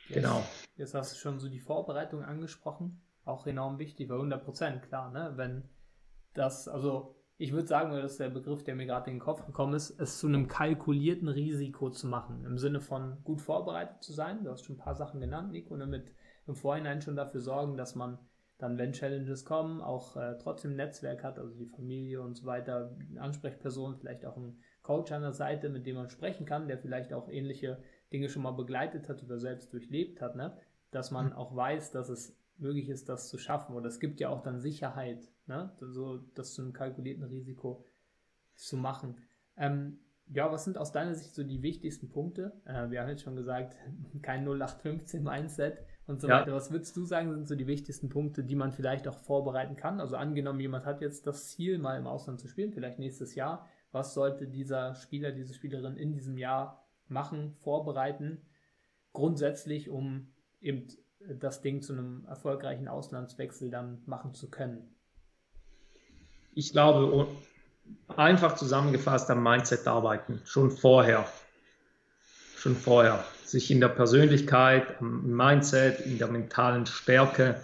Yes. 0.07 0.13
Genau. 0.13 0.43
Jetzt 0.75 0.93
hast 0.93 1.13
du 1.13 1.17
schon 1.17 1.39
so 1.39 1.49
die 1.49 1.59
Vorbereitung 1.59 2.23
angesprochen, 2.23 3.01
auch 3.25 3.47
enorm 3.47 3.79
wichtig, 3.79 4.07
bei 4.07 4.15
100 4.15 4.45
Prozent, 4.45 4.83
klar, 4.83 5.11
ne? 5.11 5.33
wenn 5.35 5.63
das, 6.35 6.67
also 6.67 7.15
ich 7.39 7.51
würde 7.51 7.67
sagen, 7.67 7.91
das 7.91 8.11
ist 8.11 8.19
der 8.19 8.29
Begriff, 8.29 8.63
der 8.63 8.75
mir 8.75 8.85
gerade 8.85 9.09
in 9.09 9.17
den 9.17 9.23
Kopf 9.23 9.45
gekommen 9.45 9.73
ist, 9.73 9.99
es 9.99 10.19
zu 10.19 10.27
einem 10.27 10.47
kalkulierten 10.47 11.27
Risiko 11.27 11.89
zu 11.89 12.07
machen. 12.07 12.45
Im 12.45 12.59
Sinne 12.59 12.79
von 12.79 13.17
gut 13.23 13.41
vorbereitet 13.41 14.03
zu 14.03 14.13
sein. 14.13 14.43
Du 14.43 14.51
hast 14.51 14.65
schon 14.65 14.75
ein 14.75 14.79
paar 14.79 14.95
Sachen 14.95 15.19
genannt, 15.19 15.51
Nico, 15.51 15.73
und 15.73 15.81
damit 15.81 16.11
im 16.47 16.55
Vorhinein 16.55 17.01
schon 17.01 17.15
dafür 17.15 17.41
sorgen, 17.41 17.77
dass 17.77 17.95
man 17.95 18.17
dann, 18.57 18.77
wenn 18.77 18.93
Challenges 18.93 19.45
kommen, 19.45 19.81
auch 19.81 20.15
äh, 20.15 20.37
trotzdem 20.39 20.71
ein 20.71 20.77
Netzwerk 20.77 21.23
hat, 21.23 21.37
also 21.37 21.55
die 21.55 21.67
Familie 21.67 22.21
und 22.21 22.35
so 22.35 22.45
weiter, 22.45 22.95
eine 23.09 23.21
Ansprechperson, 23.21 23.97
vielleicht 23.97 24.25
auch 24.25 24.35
einen 24.35 24.59
Coach 24.81 25.11
an 25.11 25.21
der 25.21 25.33
Seite, 25.33 25.69
mit 25.69 25.85
dem 25.85 25.95
man 25.95 26.09
sprechen 26.09 26.45
kann, 26.45 26.67
der 26.67 26.79
vielleicht 26.79 27.13
auch 27.13 27.29
ähnliche 27.29 27.83
Dinge 28.11 28.29
schon 28.29 28.41
mal 28.41 28.51
begleitet 28.51 29.09
hat 29.09 29.23
oder 29.23 29.37
selbst 29.37 29.73
durchlebt 29.73 30.21
hat, 30.21 30.35
ne? 30.35 30.57
dass 30.91 31.11
man 31.11 31.33
auch 31.33 31.55
weiß, 31.55 31.91
dass 31.91 32.09
es 32.09 32.35
möglich 32.57 32.89
ist, 32.89 33.09
das 33.09 33.29
zu 33.29 33.37
schaffen. 33.37 33.75
Oder 33.75 33.87
es 33.87 33.99
gibt 33.99 34.19
ja 34.19 34.29
auch 34.29 34.41
dann 34.41 34.59
Sicherheit 34.59 35.29
ne? 35.45 35.71
so 35.79 36.17
das 36.33 36.53
zu 36.53 36.63
einem 36.63 36.73
kalkulierten 36.73 37.25
Risiko 37.25 37.85
zu 38.55 38.77
machen. 38.77 39.21
Ähm, 39.55 39.99
ja, 40.29 40.51
was 40.51 40.63
sind 40.65 40.77
aus 40.77 40.91
deiner 40.91 41.13
Sicht 41.13 41.35
so 41.35 41.43
die 41.43 41.61
wichtigsten 41.61 42.09
Punkte? 42.09 42.59
Äh, 42.65 42.89
wir 42.89 43.01
haben 43.01 43.09
jetzt 43.09 43.21
schon 43.21 43.35
gesagt, 43.35 43.75
kein 44.23 44.41
0815 44.41 45.23
Mindset 45.23 45.83
und 46.07 46.21
so 46.21 46.27
ja. 46.27 46.41
weiter. 46.41 46.53
Was 46.53 46.71
würdest 46.71 46.95
du 46.97 47.05
sagen, 47.05 47.31
sind 47.31 47.47
so 47.47 47.55
die 47.55 47.67
wichtigsten 47.67 48.09
Punkte, 48.09 48.43
die 48.43 48.55
man 48.55 48.71
vielleicht 48.71 49.07
auch 49.07 49.17
vorbereiten 49.17 49.75
kann? 49.75 49.99
Also 49.99 50.15
angenommen, 50.15 50.59
jemand 50.59 50.85
hat 50.85 51.01
jetzt 51.01 51.27
das 51.27 51.49
Ziel, 51.49 51.77
mal 51.77 51.97
im 51.97 52.07
Ausland 52.07 52.39
zu 52.39 52.47
spielen, 52.47 52.73
vielleicht 52.73 52.99
nächstes 52.99 53.35
Jahr. 53.35 53.67
Was 53.91 54.13
sollte 54.13 54.47
dieser 54.47 54.95
Spieler, 54.95 55.31
diese 55.31 55.53
Spielerin 55.53 55.97
in 55.97 56.13
diesem 56.13 56.37
Jahr 56.37 56.85
machen, 57.07 57.55
vorbereiten? 57.59 58.41
Grundsätzlich, 59.13 59.89
um 59.89 60.33
eben 60.61 60.87
das 61.19 61.61
Ding 61.61 61.81
zu 61.81 61.93
einem 61.93 62.25
erfolgreichen 62.25 62.87
Auslandswechsel 62.87 63.69
dann 63.69 64.01
machen 64.05 64.33
zu 64.33 64.49
können 64.49 64.97
ich 66.57 66.71
glaube, 66.71 67.27
einfach 68.07 68.55
zusammengefasst 68.55 69.29
am 69.29 69.43
Mindset 69.43 69.85
arbeiten, 69.87 70.41
schon 70.43 70.71
vorher. 70.71 71.27
Schon 72.57 72.75
vorher. 72.75 73.23
Sich 73.45 73.69
in 73.71 73.79
der 73.79 73.89
Persönlichkeit, 73.89 74.99
im 74.99 75.35
Mindset, 75.35 76.01
in 76.01 76.17
der 76.17 76.27
mentalen 76.27 76.85
Stärke 76.85 77.61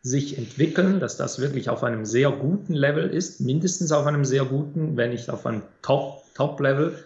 sich 0.00 0.38
entwickeln, 0.38 1.00
dass 1.00 1.16
das 1.16 1.40
wirklich 1.40 1.68
auf 1.68 1.82
einem 1.82 2.06
sehr 2.06 2.30
guten 2.30 2.72
Level 2.72 3.10
ist, 3.10 3.40
mindestens 3.40 3.90
auf 3.92 4.06
einem 4.06 4.24
sehr 4.24 4.44
guten, 4.44 4.96
wenn 4.96 5.10
nicht 5.10 5.28
auf 5.28 5.44
einem 5.44 5.62
Top-Top-Level. 5.82 7.04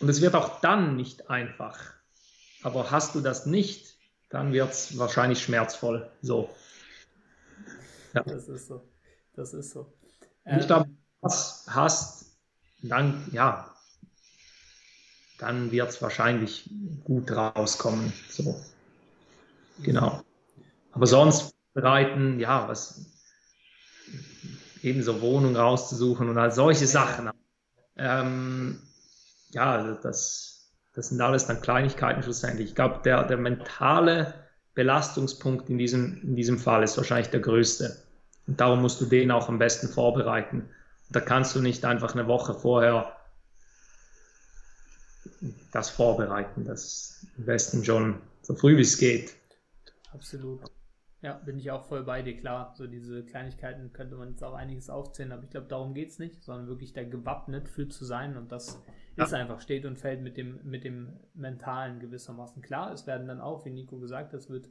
Und 0.00 0.08
es 0.08 0.22
wird 0.22 0.34
auch 0.34 0.60
dann 0.60 0.96
nicht 0.96 1.30
einfach. 1.30 1.78
Aber 2.62 2.90
hast 2.90 3.14
du 3.14 3.20
das 3.20 3.44
nicht, 3.44 3.96
dann 4.30 4.52
wird 4.52 4.72
es 4.72 4.96
wahrscheinlich 4.98 5.42
schmerzvoll. 5.42 6.10
So. 6.22 6.48
Ja. 8.14 8.22
Das 8.22 8.48
ist 8.48 8.68
so. 8.68 8.82
Das 9.36 9.52
ist 9.52 9.72
so. 9.72 9.92
Ähm, 10.46 10.60
ich 10.60 10.66
glaube, 10.66 10.88
das 11.20 11.66
hast, 11.68 12.36
dann, 12.82 13.28
ja, 13.32 13.73
dann 15.44 15.70
wird 15.70 15.90
es 15.90 16.00
wahrscheinlich 16.00 16.70
gut 17.04 17.30
rauskommen. 17.30 18.12
So. 18.30 18.58
Genau. 19.82 20.22
Aber 20.92 21.06
sonst 21.06 21.54
bereiten, 21.74 22.40
ja, 22.40 22.66
was 22.66 23.04
ebenso 24.82 25.20
Wohnung 25.20 25.54
rauszusuchen 25.54 26.28
und 26.30 26.38
all 26.38 26.50
solche 26.50 26.86
Sachen. 26.86 27.30
Ähm, 27.96 28.80
ja, 29.50 29.92
das, 30.02 30.70
das 30.94 31.08
sind 31.10 31.20
alles 31.20 31.46
dann 31.46 31.60
Kleinigkeiten 31.60 32.22
schlussendlich. 32.22 32.70
Ich 32.70 32.74
glaube, 32.74 33.00
der, 33.04 33.24
der 33.24 33.36
mentale 33.36 34.34
Belastungspunkt 34.74 35.68
in 35.68 35.76
diesem, 35.76 36.22
in 36.22 36.36
diesem 36.36 36.58
Fall 36.58 36.82
ist 36.82 36.96
wahrscheinlich 36.96 37.28
der 37.28 37.40
größte. 37.40 37.96
Und 38.46 38.60
darum 38.60 38.80
musst 38.80 39.00
du 39.00 39.04
den 39.04 39.30
auch 39.30 39.48
am 39.48 39.58
besten 39.58 39.88
vorbereiten. 39.88 40.70
Da 41.10 41.20
kannst 41.20 41.54
du 41.54 41.60
nicht 41.60 41.84
einfach 41.84 42.14
eine 42.14 42.26
Woche 42.26 42.54
vorher 42.54 43.14
das 45.72 45.90
vorbereiten. 45.90 46.64
Das 46.64 47.26
am 47.36 47.44
besten 47.44 47.84
schon 47.84 48.20
so 48.42 48.54
früh 48.54 48.76
wie 48.76 48.82
es 48.82 48.98
geht. 48.98 49.34
Absolut. 50.12 50.60
Ja, 51.22 51.34
bin 51.38 51.58
ich 51.58 51.70
auch 51.70 51.86
voll 51.86 52.04
bei 52.04 52.20
dir, 52.20 52.36
klar. 52.36 52.74
So 52.76 52.86
diese 52.86 53.24
Kleinigkeiten 53.24 53.92
könnte 53.92 54.16
man 54.16 54.30
jetzt 54.30 54.44
auch 54.44 54.54
einiges 54.54 54.90
aufzählen, 54.90 55.32
aber 55.32 55.44
ich 55.44 55.50
glaube, 55.50 55.68
darum 55.68 55.94
geht 55.94 56.10
es 56.10 56.18
nicht, 56.18 56.42
sondern 56.42 56.68
wirklich 56.68 56.92
da 56.92 57.02
gewappnet 57.02 57.68
für 57.68 57.88
zu 57.88 58.04
sein 58.04 58.36
und 58.36 58.52
das 58.52 58.82
ja. 59.16 59.24
ist 59.24 59.32
einfach, 59.32 59.62
steht 59.62 59.86
und 59.86 59.98
fällt 59.98 60.20
mit 60.20 60.36
dem, 60.36 60.60
mit 60.64 60.84
dem 60.84 61.18
Mentalen 61.32 61.98
gewissermaßen. 61.98 62.60
Klar, 62.60 62.92
es 62.92 63.06
werden 63.06 63.26
dann 63.26 63.40
auch, 63.40 63.64
wie 63.64 63.70
Nico 63.70 63.98
gesagt 63.98 64.34
hat, 64.34 64.40
es 64.40 64.50
wird 64.50 64.68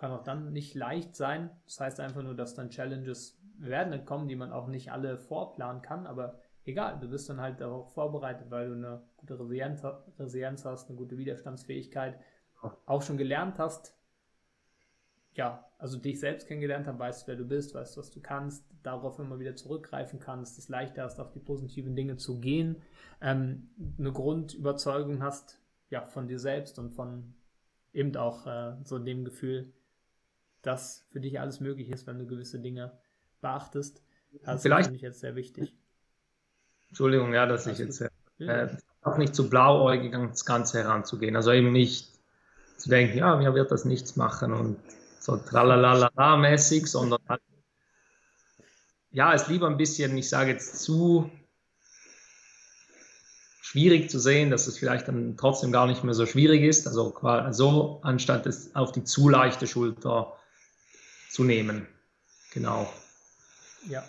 kann 0.00 0.12
auch 0.12 0.24
dann 0.24 0.52
nicht 0.52 0.74
leicht 0.74 1.14
sein. 1.14 1.50
Das 1.66 1.78
heißt 1.78 2.00
einfach 2.00 2.22
nur, 2.22 2.34
dass 2.34 2.54
dann 2.54 2.70
Challenges 2.70 3.38
werden 3.58 3.90
dann 3.90 4.06
kommen, 4.06 4.28
die 4.28 4.36
man 4.36 4.50
auch 4.50 4.66
nicht 4.66 4.90
alle 4.90 5.18
vorplanen 5.18 5.82
kann, 5.82 6.06
aber 6.06 6.40
egal, 6.64 6.98
du 6.98 7.08
bist 7.08 7.28
dann 7.28 7.40
halt 7.40 7.62
auch 7.62 7.90
vorbereitet, 7.90 8.50
weil 8.50 8.68
du 8.68 8.74
eine 8.74 9.02
gute 9.20 9.38
Resilienz, 9.38 9.82
Resilienz 10.18 10.64
hast, 10.64 10.88
eine 10.88 10.96
gute 10.96 11.18
Widerstandsfähigkeit, 11.18 12.18
auch 12.86 13.02
schon 13.02 13.16
gelernt 13.16 13.58
hast, 13.58 13.94
ja, 15.34 15.64
also 15.78 15.98
dich 15.98 16.20
selbst 16.20 16.48
kennengelernt 16.48 16.86
hast, 16.86 16.98
weißt, 16.98 17.28
wer 17.28 17.36
du 17.36 17.44
bist, 17.44 17.74
weißt, 17.74 17.96
was 17.96 18.10
du 18.10 18.20
kannst, 18.20 18.64
darauf 18.82 19.18
immer 19.18 19.38
wieder 19.38 19.56
zurückgreifen 19.56 20.18
kannst, 20.18 20.58
es 20.58 20.68
leichter 20.68 21.04
hast, 21.04 21.20
auf 21.20 21.30
die 21.30 21.38
positiven 21.38 21.94
Dinge 21.94 22.16
zu 22.16 22.40
gehen, 22.40 22.82
ähm, 23.20 23.70
eine 23.98 24.12
Grundüberzeugung 24.12 25.22
hast, 25.22 25.60
ja, 25.88 26.06
von 26.06 26.28
dir 26.28 26.38
selbst 26.38 26.78
und 26.78 26.90
von 26.90 27.34
eben 27.92 28.14
auch 28.16 28.46
äh, 28.46 28.76
so 28.84 28.98
dem 28.98 29.24
Gefühl, 29.24 29.72
dass 30.62 31.06
für 31.10 31.20
dich 31.20 31.40
alles 31.40 31.60
möglich 31.60 31.90
ist, 31.90 32.06
wenn 32.06 32.18
du 32.18 32.26
gewisse 32.26 32.60
Dinge 32.60 32.92
beachtest. 33.40 34.02
Das 34.44 34.62
Vielleicht, 34.62 34.86
finde 34.86 34.96
ich 34.96 35.02
jetzt 35.02 35.20
sehr 35.20 35.34
wichtig. 35.34 35.74
Entschuldigung, 36.88 37.32
ja, 37.32 37.46
dass 37.46 37.66
ich 37.66 37.78
jetzt 37.78 38.00
äh, 38.38 38.68
auch 39.02 39.16
nicht 39.16 39.34
zu 39.34 39.48
blauäugig 39.48 40.14
an 40.14 40.28
das 40.30 40.44
Ganze 40.44 40.78
heranzugehen. 40.82 41.36
Also 41.36 41.52
eben 41.52 41.72
nicht 41.72 42.08
zu 42.76 42.88
denken, 42.88 43.18
ja, 43.18 43.36
mir 43.36 43.54
wird 43.54 43.70
das 43.70 43.84
nichts 43.84 44.16
machen 44.16 44.52
und 44.52 44.78
so 45.18 45.36
tralalala-mäßig, 45.36 46.86
sondern 46.86 47.20
halt, 47.28 47.42
ja, 49.10 49.34
es 49.34 49.48
lieber 49.48 49.66
ein 49.66 49.76
bisschen, 49.76 50.16
ich 50.16 50.28
sage 50.28 50.52
jetzt 50.52 50.82
zu 50.82 51.30
schwierig 53.62 54.10
zu 54.10 54.18
sehen, 54.18 54.50
dass 54.50 54.66
es 54.66 54.78
vielleicht 54.78 55.08
dann 55.08 55.36
trotzdem 55.36 55.70
gar 55.70 55.86
nicht 55.86 56.02
mehr 56.02 56.14
so 56.14 56.26
schwierig 56.26 56.62
ist. 56.62 56.88
Also 56.88 57.16
so, 57.50 58.00
anstatt 58.02 58.46
es 58.46 58.74
auf 58.74 58.92
die 58.92 59.04
zu 59.04 59.28
leichte 59.28 59.66
Schulter 59.66 60.36
zu 61.30 61.44
nehmen. 61.44 61.86
Genau. 62.52 62.92
Ja, 63.88 64.04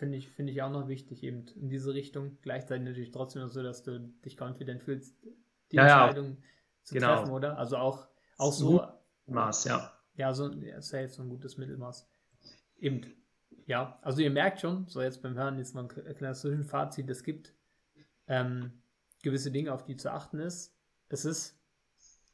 finde 0.00 0.16
ich, 0.16 0.30
finde 0.30 0.50
ich 0.50 0.62
auch 0.62 0.70
noch 0.70 0.88
wichtig, 0.88 1.22
eben 1.22 1.46
in 1.56 1.68
diese 1.68 1.92
Richtung. 1.92 2.38
Gleichzeitig 2.40 2.86
natürlich 2.86 3.10
trotzdem 3.10 3.46
so, 3.48 3.62
dass 3.62 3.82
du 3.82 4.00
dich 4.24 4.40
confident 4.40 4.82
fühlst, 4.82 5.14
die 5.70 5.76
ja, 5.76 5.82
Entscheidung 5.82 6.30
ja. 6.30 6.36
zu 6.82 6.94
genau. 6.94 7.16
treffen, 7.16 7.32
oder? 7.32 7.58
Also 7.58 7.76
auch, 7.76 8.08
auch 8.38 8.52
so. 8.52 8.82
Maß, 9.26 9.64
ja. 9.64 9.92
Ja, 10.14 10.32
so 10.32 10.50
ja, 10.52 10.80
safe, 10.80 11.08
so 11.08 11.22
ein 11.22 11.28
gutes 11.28 11.58
Mittelmaß. 11.58 12.08
Eben. 12.78 13.14
Ja, 13.66 13.98
also 14.00 14.22
ihr 14.22 14.30
merkt 14.30 14.60
schon, 14.60 14.88
so 14.88 15.02
jetzt 15.02 15.22
beim 15.22 15.34
Hören 15.34 15.58
jetzt 15.58 15.74
mal 15.74 15.82
ein 15.82 16.14
kleines 16.16 16.40
Zwischenfazit, 16.40 17.08
es 17.10 17.22
gibt 17.22 17.54
ähm, 18.26 18.82
gewisse 19.22 19.52
Dinge, 19.52 19.72
auf 19.72 19.84
die 19.84 19.96
zu 19.96 20.10
achten 20.10 20.40
ist. 20.40 20.74
Es 21.10 21.26
ist 21.26 21.60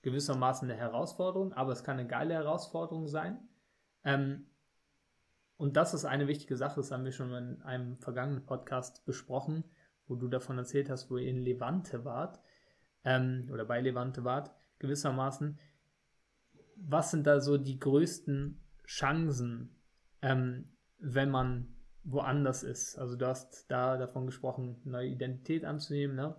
gewissermaßen 0.02 0.70
eine 0.70 0.78
Herausforderung, 0.78 1.52
aber 1.52 1.72
es 1.72 1.82
kann 1.82 1.98
eine 1.98 2.08
geile 2.08 2.34
Herausforderung 2.34 3.08
sein. 3.08 3.40
Ähm, 4.04 4.46
und 5.56 5.76
das 5.76 5.94
ist 5.94 6.04
eine 6.04 6.28
wichtige 6.28 6.56
Sache, 6.56 6.76
das 6.76 6.90
haben 6.90 7.04
wir 7.04 7.12
schon 7.12 7.32
in 7.32 7.62
einem 7.62 7.98
vergangenen 7.98 8.44
Podcast 8.44 9.04
besprochen, 9.06 9.64
wo 10.06 10.14
du 10.14 10.28
davon 10.28 10.58
erzählt 10.58 10.90
hast, 10.90 11.10
wo 11.10 11.16
ihr 11.16 11.28
in 11.30 11.42
Levante 11.42 12.04
wart 12.04 12.40
ähm, 13.04 13.48
oder 13.52 13.64
bei 13.64 13.80
Levante 13.80 14.24
wart, 14.24 14.50
gewissermaßen. 14.78 15.58
Was 16.76 17.10
sind 17.10 17.26
da 17.26 17.40
so 17.40 17.56
die 17.56 17.78
größten 17.78 18.60
Chancen, 18.86 19.74
ähm, 20.20 20.68
wenn 20.98 21.30
man 21.30 21.74
woanders 22.04 22.62
ist? 22.62 22.98
Also 22.98 23.16
du 23.16 23.26
hast 23.26 23.70
da 23.70 23.96
davon 23.96 24.26
gesprochen, 24.26 24.80
neue 24.84 25.08
Identität 25.08 25.64
anzunehmen, 25.64 26.16
ne? 26.16 26.36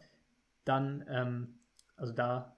Dann, 0.63 1.03
ähm, 1.07 1.59
also 1.95 2.13
da 2.13 2.56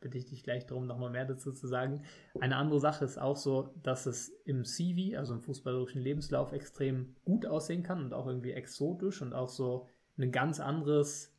bitte 0.00 0.18
ich 0.18 0.26
dich 0.26 0.42
gleich 0.42 0.66
darum, 0.66 0.86
nochmal 0.86 1.10
mehr 1.10 1.24
dazu 1.24 1.52
zu 1.52 1.66
sagen. 1.66 2.02
Eine 2.40 2.56
andere 2.56 2.80
Sache 2.80 3.04
ist 3.04 3.18
auch 3.18 3.36
so, 3.36 3.74
dass 3.82 4.06
es 4.06 4.28
im 4.44 4.64
CV, 4.64 5.18
also 5.18 5.34
im 5.34 5.40
fußballerischen 5.40 6.00
Lebenslauf, 6.00 6.52
extrem 6.52 7.16
gut 7.24 7.46
aussehen 7.46 7.82
kann 7.82 8.04
und 8.04 8.14
auch 8.14 8.26
irgendwie 8.26 8.52
exotisch 8.52 9.22
und 9.22 9.32
auch 9.32 9.48
so 9.48 9.88
ein 10.18 10.32
ganz 10.32 10.60
anderes 10.60 11.34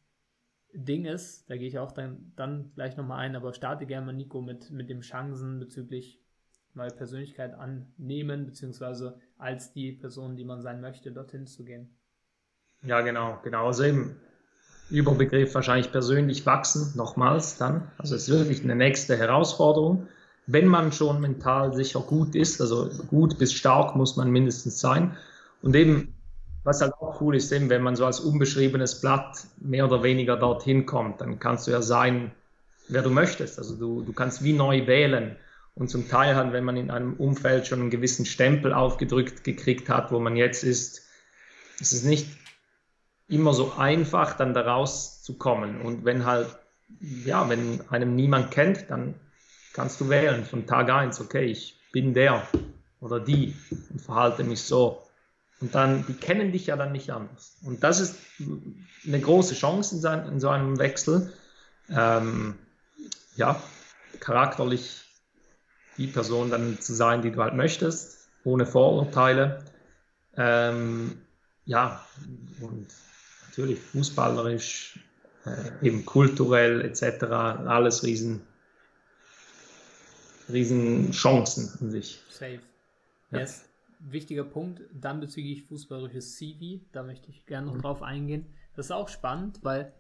Ding 0.74 1.06
ist. 1.06 1.50
Da 1.50 1.58
gehe 1.58 1.68
ich 1.68 1.80
auch 1.80 1.92
dann, 1.92 2.34
dann 2.36 2.72
gleich 2.76 2.98
nochmal 2.98 3.20
ein, 3.20 3.36
aber 3.36 3.54
starte 3.54 3.86
gerne 3.86 4.06
mal, 4.06 4.14
Nico, 4.14 4.42
mit, 4.42 4.72
mit 4.72 4.90
dem 4.90 5.02
Chancen 5.02 5.60
bezüglich 5.60 6.22
neue 6.74 6.92
Persönlichkeit 6.92 7.54
annehmen, 7.54 8.46
beziehungsweise 8.46 9.20
als 9.38 9.74
die 9.74 9.94
Person, 9.94 10.36
die 10.36 10.46
man 10.46 10.62
sein 10.62 10.82
möchte, 10.82 11.12
dorthin 11.12 11.48
zu 11.48 11.66
gehen. 11.66 11.98
Ja, 12.84 13.02
genau, 13.02 13.40
genau. 13.44 13.66
Also 13.66 13.84
eben, 13.84 14.20
Überbegriff 14.90 15.54
wahrscheinlich 15.54 15.92
persönlich 15.92 16.46
wachsen, 16.46 16.94
nochmals 16.96 17.58
dann. 17.58 17.92
Also 17.98 18.16
es 18.16 18.24
ist 18.24 18.30
wirklich 18.30 18.64
eine 18.64 18.76
nächste 18.76 19.18
Herausforderung. 19.18 20.08
Wenn 20.46 20.68
man 20.68 20.92
schon 20.94 21.20
mental 21.20 21.74
sicher 21.74 22.00
gut 22.00 22.36
ist, 22.36 22.62
also 22.62 22.90
gut 23.08 23.38
bis 23.38 23.54
stark 23.54 23.96
muss 23.96 24.16
man 24.16 24.32
mindestens 24.32 24.80
sein. 24.80 25.18
Und 25.62 25.76
eben, 25.76 26.14
was 26.64 26.82
halt 26.82 26.94
auch 26.94 27.20
cool 27.20 27.36
ist, 27.36 27.52
eben, 27.52 27.70
wenn 27.70 27.82
man 27.82 27.98
so 27.98 28.06
als 28.06 28.22
unbeschriebenes 28.22 29.02
Blatt 29.02 29.40
mehr 29.58 29.86
oder 29.86 30.04
weniger 30.04 30.38
dorthin 30.38 30.86
kommt, 30.86 31.20
dann 31.20 31.40
kannst 31.40 31.68
du 31.68 31.72
ja 31.72 31.82
sein, 31.82 32.32
wer 32.88 33.02
du 33.02 33.10
möchtest. 33.10 33.58
Also 33.58 33.76
du, 33.76 34.04
du 34.04 34.14
kannst 34.14 34.44
wie 34.44 34.54
neu 34.54 34.88
wählen. 34.88 35.36
Und 35.76 35.90
zum 35.90 36.08
Teil 36.08 36.36
halt, 36.36 36.54
wenn 36.54 36.64
man 36.64 36.78
in 36.78 36.90
einem 36.90 37.14
Umfeld 37.14 37.68
schon 37.68 37.82
einen 37.82 37.90
gewissen 37.90 38.26
Stempel 38.26 38.74
aufgedrückt 38.74 39.44
gekriegt 39.44 39.90
hat, 39.90 40.12
wo 40.12 40.20
man 40.20 40.36
jetzt 40.36 40.64
ist, 40.64 41.04
ist 41.80 41.94
es 41.94 42.04
nicht 42.04 42.28
immer 43.28 43.54
so 43.54 43.74
einfach, 43.74 44.38
dann 44.38 44.54
daraus 44.54 45.22
zu 45.22 45.38
kommen. 45.38 45.82
Und 45.82 46.06
wenn 46.06 46.26
halt, 46.26 46.48
ja, 47.00 47.48
wenn 47.50 47.82
einem 47.90 48.16
niemand 48.16 48.52
kennt, 48.52 48.90
dann 48.90 49.16
kannst 49.74 50.00
du 50.02 50.10
wählen 50.10 50.46
von 50.46 50.66
Tag 50.66 50.90
eins, 50.90 51.20
okay, 51.20 51.46
ich 51.46 51.80
bin 51.92 52.14
der 52.14 52.48
oder 53.00 53.20
die 53.20 53.56
und 53.90 54.02
verhalte 54.02 54.44
mich 54.44 54.64
so. 54.64 55.04
Und 55.60 55.74
dann, 55.74 56.06
die 56.08 56.14
kennen 56.14 56.52
dich 56.52 56.68
ja 56.68 56.76
dann 56.76 56.92
nicht 56.92 57.12
anders. 57.12 57.58
Und 57.64 57.84
das 57.84 58.00
ist 58.00 58.16
eine 59.06 59.20
große 59.20 59.56
Chance 59.56 59.96
in, 59.96 60.34
in 60.34 60.40
so 60.40 60.50
einem 60.50 60.78
Wechsel. 60.78 61.34
Ähm, 61.90 62.56
ja, 63.36 63.62
charakterlich 64.20 65.04
die 65.98 66.08
Person 66.08 66.52
dann 66.52 66.80
zu 66.80 66.94
sein, 66.94 67.22
die 67.22 67.32
du 67.32 67.42
halt 67.42 67.56
möchtest, 67.56 68.30
ohne 68.44 68.66
Vorurteile. 68.66 69.64
Ähm, 70.36 71.22
ja, 71.66 72.06
und 72.62 72.88
natürlich 73.58 73.80
fußballerisch, 73.80 75.00
äh, 75.46 75.86
eben 75.86 76.06
kulturell 76.06 76.82
etc. 76.82 77.24
Alles 77.24 78.04
riesen, 78.04 78.42
riesen 80.50 81.12
Chancen 81.12 81.72
an 81.82 81.90
sich. 81.90 82.22
Safe. 82.30 82.60
Ja. 83.32 83.40
Yes. 83.40 83.64
Wichtiger 84.00 84.44
Punkt, 84.44 84.82
dann 84.94 85.20
bezüglich 85.20 85.64
fußballerisches 85.64 86.36
CV, 86.36 86.86
da 86.92 87.02
möchte 87.02 87.32
ich 87.32 87.48
gerne 87.48 87.66
noch 87.66 87.76
mhm. 87.76 87.82
drauf 87.82 88.04
eingehen. 88.04 88.46
Das 88.76 88.88
ist 88.88 88.92
auch 88.92 89.10
spannend, 89.10 89.64
weil 89.64 89.92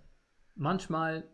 manchmal, 0.53 1.27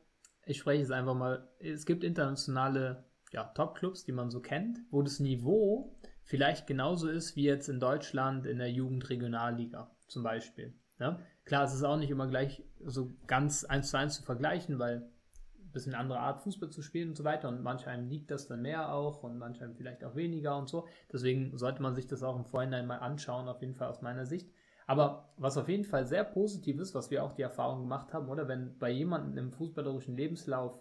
ich 0.45 0.59
spreche 0.59 0.81
es 0.81 0.91
einfach 0.91 1.13
mal, 1.13 1.49
es 1.59 1.85
gibt 1.85 2.05
internationale 2.05 3.03
ja, 3.33 3.43
Top-Clubs, 3.43 4.05
die 4.05 4.13
man 4.13 4.31
so 4.31 4.39
kennt, 4.39 4.79
wo 4.91 5.01
das 5.01 5.19
Niveau 5.19 5.99
vielleicht 6.23 6.65
genauso 6.65 7.09
ist 7.09 7.35
wie 7.35 7.43
jetzt 7.43 7.67
in 7.67 7.81
Deutschland 7.81 8.45
in 8.45 8.59
der 8.59 8.71
Jugendregionalliga 8.71 9.93
zum 10.07 10.23
Beispiel. 10.23 10.73
Ja? 10.99 11.19
Klar, 11.45 11.65
es 11.65 11.73
ist 11.73 11.83
auch 11.83 11.97
nicht 11.97 12.09
immer 12.09 12.27
gleich 12.27 12.63
so 12.85 13.13
ganz 13.27 13.65
eins 13.65 13.89
zu 13.89 13.97
eins 13.97 14.15
zu 14.15 14.23
vergleichen, 14.23 14.79
weil 14.79 15.09
ein 15.57 15.71
bisschen 15.71 15.95
andere 15.95 16.19
Art 16.19 16.41
Fußball 16.41 16.69
zu 16.69 16.81
spielen 16.81 17.09
und 17.09 17.15
so 17.15 17.23
weiter 17.23 17.49
und 17.49 17.61
manch 17.61 17.87
einem 17.87 18.07
liegt 18.07 18.31
das 18.31 18.47
dann 18.47 18.61
mehr 18.61 18.93
auch 18.93 19.23
und 19.23 19.37
manch 19.37 19.61
einem 19.61 19.75
vielleicht 19.75 20.03
auch 20.03 20.15
weniger 20.15 20.57
und 20.57 20.69
so. 20.69 20.87
Deswegen 21.11 21.57
sollte 21.57 21.81
man 21.81 21.95
sich 21.95 22.07
das 22.07 22.23
auch 22.23 22.37
im 22.37 22.45
Vorhinein 22.45 22.87
mal 22.87 22.99
anschauen, 22.99 23.47
auf 23.47 23.61
jeden 23.61 23.75
Fall 23.75 23.89
aus 23.89 24.01
meiner 24.01 24.25
Sicht. 24.25 24.49
Aber 24.85 25.33
was 25.37 25.57
auf 25.57 25.69
jeden 25.69 25.85
Fall 25.85 26.05
sehr 26.05 26.23
positiv 26.23 26.79
ist, 26.79 26.93
was 26.93 27.09
wir 27.09 27.23
auch 27.23 27.33
die 27.33 27.41
Erfahrung 27.41 27.81
gemacht 27.81 28.13
haben, 28.13 28.29
oder 28.29 28.47
wenn 28.47 28.77
bei 28.77 28.89
jemandem 28.89 29.37
im 29.37 29.51
fußballerischen 29.51 30.15
Lebenslauf 30.15 30.79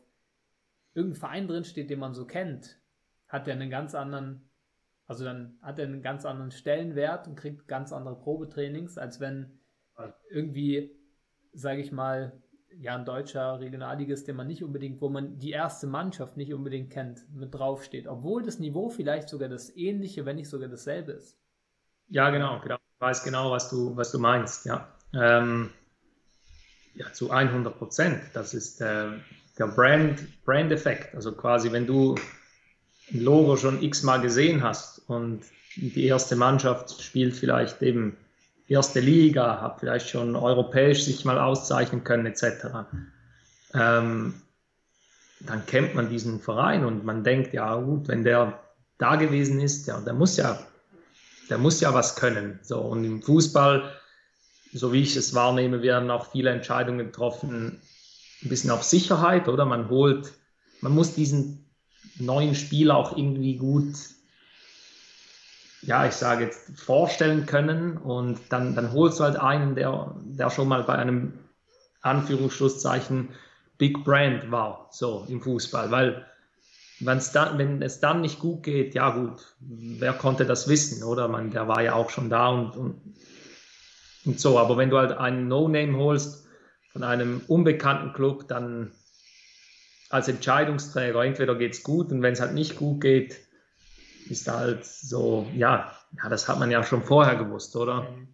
irgendein 0.95 1.21
Verein 1.21 1.49
drinsteht, 1.49 1.91
den 1.91 2.01
man 2.01 2.15
so 2.15 2.27
kennt, 2.27 2.81
hat 3.29 3.49
er 3.49 3.55
einen 3.55 3.71
ganz 3.71 3.95
anderen, 3.95 4.51
also 5.07 5.25
dann 5.25 5.57
hat 5.63 5.79
er 5.79 5.87
einen 5.87 6.03
ganz 6.03 6.25
anderen 6.25 6.51
Stellenwert 6.51 7.29
und 7.29 7.37
kriegt 7.37 7.67
ganz 7.69 7.93
andere 7.93 8.19
Probetrainings, 8.19 8.99
als 8.99 9.21
wenn 9.21 9.59
irgendwie, 10.31 10.91
sage 11.53 11.81
ich 11.81 11.93
mal, 11.93 12.33
ja, 12.81 12.97
ein 12.97 13.05
deutscher 13.05 13.61
Regionalligist, 13.61 14.27
den 14.27 14.37
man 14.37 14.47
nicht 14.47 14.63
unbedingt, 14.63 15.01
wo 15.01 15.09
man 15.09 15.39
die 15.39 15.51
erste 15.51 15.87
Mannschaft 15.87 16.37
nicht 16.37 16.55
unbedingt 16.55 16.91
kennt, 16.91 17.21
mit 17.35 17.55
draufsteht, 17.55 18.07
obwohl 18.07 18.43
das 18.43 18.59
Niveau 18.59 18.89
vielleicht 18.89 19.29
sogar 19.29 19.49
das 19.49 19.75
ähnliche, 19.77 20.25
wenn 20.25 20.37
nicht 20.37 20.49
sogar 20.49 20.69
dasselbe 20.69 21.13
ist. 21.13 21.37
Ja, 22.09 22.31
genau, 22.31 22.61
genau. 22.61 22.77
Ich 22.77 23.01
weiß 23.01 23.25
genau, 23.25 23.51
was 23.51 23.69
du, 23.69 23.97
was 23.97 24.13
du 24.13 24.19
meinst, 24.19 24.65
ja. 24.67 24.89
Ähm, 25.13 25.71
ja, 26.95 27.13
zu 27.13 27.31
100 27.31 27.77
Prozent. 27.79 28.23
Das 28.35 28.55
ist 28.55 28.81
äh, 28.81 29.09
der 29.59 29.67
Brand, 29.67 30.45
Brand-Effekt. 30.45 31.15
Also 31.15 31.33
quasi, 31.33 31.73
wenn 31.73 31.87
du 31.87 32.15
ein 33.13 33.21
Logo 33.21 33.57
schon 33.57 33.83
x-mal 33.83 34.21
gesehen 34.21 34.63
hast 34.63 34.99
und 35.09 35.45
die 35.77 36.05
erste 36.07 36.37
Mannschaft 36.37 37.03
spielt 37.03 37.35
vielleicht 37.35 37.83
eben 37.83 38.17
erste 38.73 39.01
Liga, 39.01 39.61
hat 39.61 39.81
vielleicht 39.81 40.09
schon 40.09 40.37
europäisch 40.37 41.05
sich 41.05 41.25
mal 41.25 41.39
auszeichnen 41.39 42.05
können 42.05 42.27
etc. 42.27 42.67
Ähm, 43.75 44.35
dann 45.41 45.67
kennt 45.67 45.95
man 45.95 46.09
diesen 46.09 46.41
Verein 46.41 46.85
und 46.85 47.05
man 47.05 47.25
denkt, 47.25 47.53
ja 47.53 47.75
gut, 47.77 48.09
wenn 48.09 48.25
der 48.25 48.61
da 48.99 49.17
gewesen 49.17 49.61
ist, 49.61 49.87
ja, 49.87 50.01
der 50.01 50.15
muss 50.15 50.37
ja, 50.37 50.59
der 51.51 51.59
muss 51.59 51.81
ja 51.81 51.93
was 51.93 52.17
können. 52.17 52.61
So, 52.63 52.81
und 52.81 53.05
im 53.05 53.23
Fußball, 53.23 53.93
so 54.73 54.93
wie 54.93 55.03
ich 55.03 55.17
es 55.17 55.35
wahrnehme, 55.35 55.83
werden 55.83 56.11
auch 56.11 56.31
viele 56.31 56.51
Entscheidungen 56.51 57.07
getroffen, 57.07 57.81
ein 58.43 58.49
bisschen 58.49 58.71
auf 58.71 58.83
Sicherheit, 58.83 59.49
oder? 59.49 59.65
Man 59.65 59.89
holt, 59.89 60.33
man 60.81 60.93
muss 60.93 61.15
diesen 61.15 61.71
neuen 62.17 62.55
Spieler 62.55 62.97
auch 62.97 63.17
irgendwie 63.17 63.57
gut, 63.57 63.95
ja, 65.83 66.07
ich 66.07 66.15
sage 66.15 66.45
jetzt, 66.45 66.79
vorstellen 66.79 67.47
können 67.47 67.97
und 67.97 68.39
dann, 68.51 68.75
dann 68.75 68.93
holst 68.93 69.19
du 69.19 69.25
halt 69.25 69.37
einen, 69.37 69.75
der, 69.75 70.15
der 70.25 70.51
schon 70.51 70.69
mal 70.69 70.85
bei 70.85 70.95
einem 70.95 71.33
Anführungsschlusszeichen 72.03 73.29
Big 73.79 74.05
Brand 74.05 74.51
war, 74.51 74.89
so 74.93 75.27
im 75.29 75.41
Fußball, 75.43 75.91
weil 75.91 76.25
wenn's 77.01 77.33
dann, 77.33 77.59
wenn 77.59 77.83
es 77.83 77.99
dann 77.99 78.21
nicht 78.21 78.39
gut 78.39 78.63
geht, 78.63 78.95
ja 78.95 79.11
gut, 79.11 79.55
wer 79.59 80.13
konnte 80.13 80.47
das 80.47 80.69
wissen, 80.69 81.03
oder? 81.03 81.27
Man, 81.27 81.51
der 81.51 81.67
war 81.67 81.83
ja 81.83 81.95
auch 81.95 82.11
schon 82.11 82.31
da 82.31 82.49
und, 82.49 82.77
und, 82.77 83.01
und 84.25 84.39
so, 84.39 84.59
aber 84.59 84.77
wenn 84.77 84.91
du 84.91 84.99
halt 84.99 85.13
einen 85.13 85.49
No-Name 85.49 85.97
holst 85.97 86.47
von 86.93 87.03
einem 87.03 87.41
unbekannten 87.49 88.13
Club, 88.13 88.47
dann 88.47 88.93
als 90.11 90.29
Entscheidungsträger, 90.29 91.25
entweder 91.25 91.57
geht 91.57 91.73
es 91.73 91.83
gut 91.83 92.13
und 92.13 92.23
wenn 92.23 92.35
es 92.35 92.41
halt 92.41 92.55
nicht 92.55 92.77
gut 92.77 93.01
geht, 93.01 93.42
ist 94.29 94.49
halt 94.49 94.85
so, 94.85 95.47
ja, 95.55 95.93
ja, 96.17 96.29
das 96.29 96.49
hat 96.49 96.59
man 96.59 96.71
ja 96.71 96.83
schon 96.85 97.03
vorher 97.03 97.37
gewusst, 97.37 97.77
oder? 97.77 98.03
Mhm. 98.03 98.29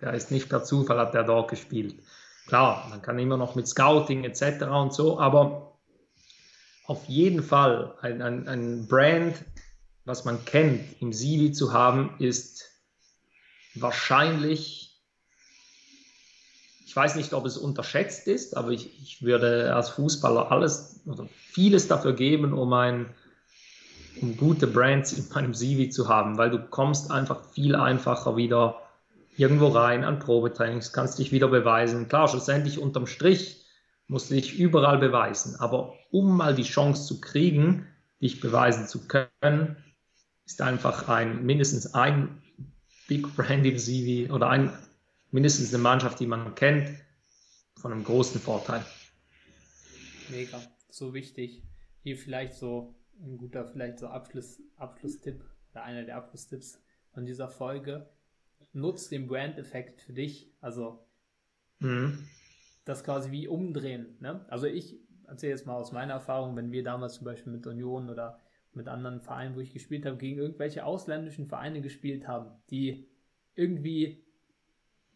Der 0.00 0.14
ist 0.14 0.30
nicht 0.30 0.48
per 0.48 0.64
Zufall, 0.64 0.98
hat 0.98 1.14
der 1.14 1.24
dort 1.24 1.50
gespielt. 1.50 2.02
Klar, 2.46 2.86
man 2.88 3.02
kann 3.02 3.18
immer 3.18 3.36
noch 3.36 3.54
mit 3.54 3.68
Scouting 3.68 4.24
etc. 4.24 4.62
und 4.64 4.92
so, 4.92 5.20
aber 5.20 5.78
auf 6.86 7.04
jeden 7.06 7.42
Fall 7.42 7.94
ein, 8.00 8.22
ein, 8.22 8.48
ein 8.48 8.88
Brand, 8.88 9.44
was 10.04 10.24
man 10.24 10.44
kennt, 10.44 11.00
im 11.00 11.12
CV 11.12 11.52
zu 11.52 11.72
haben, 11.72 12.16
ist 12.18 12.64
wahrscheinlich, 13.74 15.00
ich 16.86 16.96
weiß 16.96 17.14
nicht, 17.14 17.32
ob 17.32 17.46
es 17.46 17.56
unterschätzt 17.56 18.26
ist, 18.26 18.56
aber 18.56 18.70
ich, 18.70 19.00
ich 19.00 19.22
würde 19.22 19.74
als 19.74 19.90
Fußballer 19.90 20.50
alles 20.50 21.00
oder 21.06 21.28
vieles 21.28 21.86
dafür 21.86 22.14
geben, 22.14 22.52
um 22.52 22.72
ein 22.72 23.14
gute 24.36 24.66
Brands 24.66 25.12
in 25.12 25.26
meinem 25.32 25.54
CV 25.54 25.90
zu 25.90 26.08
haben, 26.08 26.38
weil 26.38 26.50
du 26.50 26.58
kommst 26.58 27.10
einfach 27.10 27.44
viel 27.52 27.74
einfacher 27.74 28.36
wieder 28.36 28.82
irgendwo 29.36 29.68
rein 29.68 30.04
an 30.04 30.18
Probetrainings, 30.18 30.92
kannst 30.92 31.18
dich 31.18 31.32
wieder 31.32 31.48
beweisen. 31.48 32.08
Klar, 32.08 32.28
schlussendlich 32.28 32.78
unterm 32.78 33.06
Strich 33.06 33.64
musst 34.06 34.30
du 34.30 34.34
dich 34.34 34.58
überall 34.58 34.98
beweisen, 34.98 35.56
aber 35.56 35.94
um 36.10 36.36
mal 36.36 36.54
die 36.54 36.64
Chance 36.64 37.06
zu 37.06 37.20
kriegen, 37.20 37.86
dich 38.20 38.40
beweisen 38.40 38.86
zu 38.86 39.06
können, 39.06 39.76
ist 40.44 40.60
einfach 40.60 41.08
ein 41.08 41.46
mindestens 41.46 41.94
ein 41.94 42.42
Big 43.08 43.34
Brand 43.34 43.64
im 43.64 43.78
CV 43.78 44.32
oder 44.32 44.50
ein, 44.50 44.72
mindestens 45.30 45.72
eine 45.72 45.82
Mannschaft, 45.82 46.20
die 46.20 46.26
man 46.26 46.54
kennt, 46.54 46.88
von 47.76 47.92
einem 47.92 48.04
großen 48.04 48.40
Vorteil. 48.40 48.84
Mega, 50.28 50.60
so 50.90 51.14
wichtig. 51.14 51.62
Hier 52.02 52.16
vielleicht 52.16 52.54
so 52.54 52.94
ein 53.22 53.36
guter, 53.36 53.66
vielleicht 53.66 53.98
so 53.98 54.08
Abschluss, 54.08 54.62
Abschlusstipp 54.76 55.44
oder 55.72 55.82
einer 55.84 56.04
der 56.04 56.16
Abschlusstipps 56.16 56.82
von 57.12 57.26
dieser 57.26 57.48
Folge 57.48 58.08
nutzt 58.72 59.10
den 59.10 59.26
Brand-Effekt 59.26 60.00
für 60.02 60.12
dich. 60.12 60.52
Also 60.60 61.06
mhm. 61.80 62.26
das 62.84 63.04
quasi 63.04 63.30
wie 63.30 63.48
umdrehen. 63.48 64.16
Ne? 64.20 64.44
Also 64.48 64.66
ich 64.66 65.00
erzähle 65.26 65.52
jetzt 65.52 65.66
mal 65.66 65.74
aus 65.74 65.92
meiner 65.92 66.14
Erfahrung, 66.14 66.56
wenn 66.56 66.72
wir 66.72 66.82
damals 66.82 67.14
zum 67.14 67.24
Beispiel 67.24 67.52
mit 67.52 67.66
Union 67.66 68.10
oder 68.10 68.40
mit 68.72 68.88
anderen 68.88 69.20
Vereinen, 69.20 69.56
wo 69.56 69.60
ich 69.60 69.72
gespielt 69.72 70.06
habe, 70.06 70.16
gegen 70.16 70.38
irgendwelche 70.38 70.84
ausländischen 70.84 71.46
Vereine 71.46 71.80
gespielt 71.80 72.28
haben, 72.28 72.50
die 72.70 73.08
irgendwie 73.54 74.24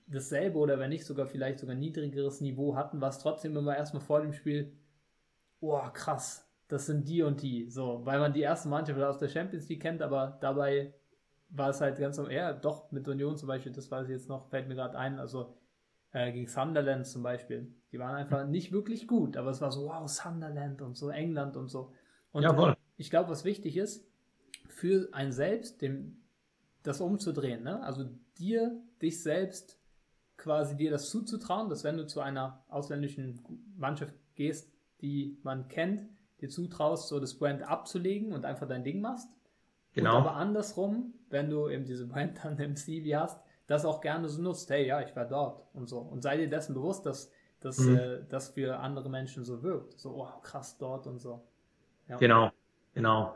dasselbe 0.06 0.58
oder 0.58 0.78
wenn 0.78 0.90
nicht 0.90 1.06
sogar 1.06 1.26
vielleicht 1.26 1.60
sogar 1.60 1.74
niedrigeres 1.74 2.40
Niveau 2.40 2.76
hatten, 2.76 3.00
war 3.00 3.08
es 3.08 3.18
trotzdem 3.18 3.56
immer 3.56 3.76
erstmal 3.76 4.02
vor 4.02 4.20
dem 4.20 4.32
Spiel, 4.32 4.76
oh 5.60 5.80
krass, 5.92 6.50
das 6.74 6.86
sind 6.86 7.08
die 7.08 7.22
und 7.22 7.40
die. 7.40 7.70
So, 7.70 8.00
weil 8.04 8.18
man 8.18 8.32
die 8.32 8.40
erste 8.40 8.68
Mannschaft 8.68 9.00
aus 9.00 9.18
der 9.18 9.28
Champions 9.28 9.68
League 9.68 9.80
kennt, 9.80 10.02
aber 10.02 10.38
dabei 10.40 10.92
war 11.50 11.70
es 11.70 11.80
halt 11.80 11.98
ganz, 11.98 12.20
ja, 12.28 12.52
doch, 12.52 12.90
mit 12.90 13.06
Union 13.06 13.36
zum 13.36 13.46
Beispiel, 13.46 13.70
das 13.70 13.92
weiß 13.92 14.08
ich 14.08 14.12
jetzt 14.12 14.28
noch, 14.28 14.48
fällt 14.48 14.66
mir 14.66 14.74
gerade 14.74 14.98
ein, 14.98 15.20
also 15.20 15.56
äh, 16.10 16.32
gegen 16.32 16.48
Sunderland 16.48 17.06
zum 17.06 17.22
Beispiel. 17.22 17.72
Die 17.92 18.00
waren 18.00 18.16
einfach 18.16 18.44
nicht 18.48 18.72
wirklich 18.72 19.06
gut, 19.06 19.36
aber 19.36 19.50
es 19.50 19.60
war 19.60 19.70
so, 19.70 19.86
wow, 19.86 20.08
Sunderland 20.08 20.82
und 20.82 20.96
so, 20.96 21.10
England 21.10 21.56
und 21.56 21.68
so. 21.68 21.92
Und 22.32 22.42
Jawohl. 22.42 22.76
ich 22.96 23.08
glaube, 23.08 23.30
was 23.30 23.44
wichtig 23.44 23.76
ist, 23.76 24.04
für 24.66 25.10
ein 25.12 25.30
selbst, 25.30 25.80
dem, 25.80 26.24
das 26.82 27.00
umzudrehen, 27.00 27.62
ne? 27.62 27.84
also 27.84 28.04
dir, 28.36 28.82
dich 29.00 29.22
selbst 29.22 29.78
quasi 30.36 30.76
dir 30.76 30.90
das 30.90 31.08
zuzutrauen, 31.08 31.68
dass 31.68 31.84
wenn 31.84 31.96
du 31.96 32.04
zu 32.04 32.20
einer 32.20 32.64
ausländischen 32.66 33.44
Mannschaft 33.76 34.14
gehst, 34.34 34.72
die 35.02 35.38
man 35.44 35.68
kennt, 35.68 36.08
dir 36.40 36.48
zutraust, 36.48 37.08
so 37.08 37.20
das 37.20 37.34
Brand 37.34 37.62
abzulegen 37.62 38.32
und 38.32 38.44
einfach 38.44 38.68
dein 38.68 38.84
Ding 38.84 39.00
machst 39.00 39.28
Genau. 39.94 40.18
Und 40.18 40.26
aber 40.26 40.34
andersrum, 40.34 41.14
wenn 41.30 41.50
du 41.50 41.68
eben 41.68 41.84
diese 41.84 42.06
Brand 42.06 42.38
dann 42.42 42.58
im 42.58 42.76
CV 42.76 43.16
hast, 43.18 43.40
das 43.66 43.84
auch 43.84 44.00
gerne 44.00 44.28
so 44.28 44.42
nutzt, 44.42 44.68
hey, 44.68 44.86
ja, 44.86 45.00
ich 45.00 45.16
war 45.16 45.24
dort 45.24 45.62
und 45.72 45.88
so. 45.88 45.98
Und 45.98 46.22
sei 46.22 46.36
dir 46.36 46.48
dessen 46.48 46.74
bewusst, 46.74 47.06
dass, 47.06 47.30
dass 47.60 47.78
mhm. 47.78 47.96
äh, 47.96 48.18
das 48.28 48.50
für 48.50 48.78
andere 48.80 49.08
Menschen 49.08 49.44
so 49.44 49.62
wirkt. 49.62 49.98
So, 49.98 50.10
oh, 50.10 50.28
krass 50.42 50.76
dort 50.78 51.06
und 51.06 51.20
so. 51.20 51.42
Ja. 52.08 52.18
Genau, 52.18 52.50
genau. 52.92 53.34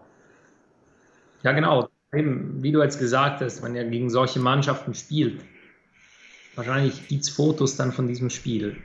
Ja, 1.42 1.52
genau. 1.52 1.88
Eben, 2.12 2.62
wie 2.62 2.72
du 2.72 2.82
jetzt 2.82 2.98
gesagt 2.98 3.40
hast, 3.40 3.62
wenn 3.62 3.74
ja 3.74 3.84
gegen 3.84 4.10
solche 4.10 4.40
Mannschaften 4.40 4.94
spielt, 4.94 5.42
wahrscheinlich 6.56 7.06
gibt 7.08 7.22
es 7.22 7.30
Fotos 7.30 7.76
dann 7.76 7.92
von 7.92 8.08
diesem 8.08 8.30
Spiel 8.30 8.76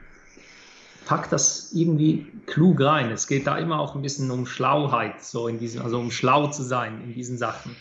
pack 1.06 1.30
das 1.30 1.72
irgendwie 1.74 2.32
klug 2.46 2.82
rein. 2.82 3.12
Es 3.12 3.28
geht 3.28 3.48
da 3.48 3.58
immer 3.58 3.80
auch 3.80 3.96
ein 3.96 4.02
bisschen 4.02 4.32
um 4.32 4.46
Schlauheit, 4.46 5.24
so 5.24 5.48
in 5.48 5.60
diesen, 5.60 5.82
also 5.82 6.00
um 6.00 6.12
schlau 6.12 6.48
zu 6.48 6.64
sein 6.64 7.02
in 7.04 7.14
diesen 7.14 7.38
Sachen. 7.38 7.76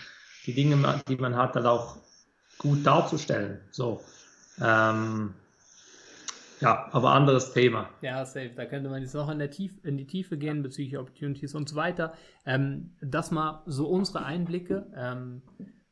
Die 0.47 0.55
Dinge, 0.55 1.01
die 1.09 1.17
man 1.17 1.37
hat, 1.37 1.57
dann 1.57 1.67
auch 1.67 1.99
gut 2.59 2.85
darzustellen. 2.85 3.61
So. 3.71 4.01
Ähm, 4.61 5.35
ja, 6.61 6.89
aber 6.93 7.13
anderes 7.13 7.53
Thema. 7.53 7.91
Ja, 8.03 8.25
safe. 8.25 8.53
Da 8.55 8.67
könnte 8.67 8.89
man 8.89 9.03
jetzt 9.03 9.15
noch 9.15 9.29
in, 9.29 9.41
der 9.41 9.51
Tief, 9.51 9.85
in 9.85 9.97
die 9.97 10.07
Tiefe 10.07 10.39
gehen 10.39 10.63
bezüglich 10.63 10.97
Opportunities 10.97 11.55
und 11.55 11.69
so 11.69 11.75
weiter. 11.75 12.15
Ähm, 12.47 12.93
das 13.01 13.33
mal 13.33 13.63
so 13.67 13.89
unsere 13.89 14.25
Einblicke 14.25 14.87
ähm, 14.97 15.43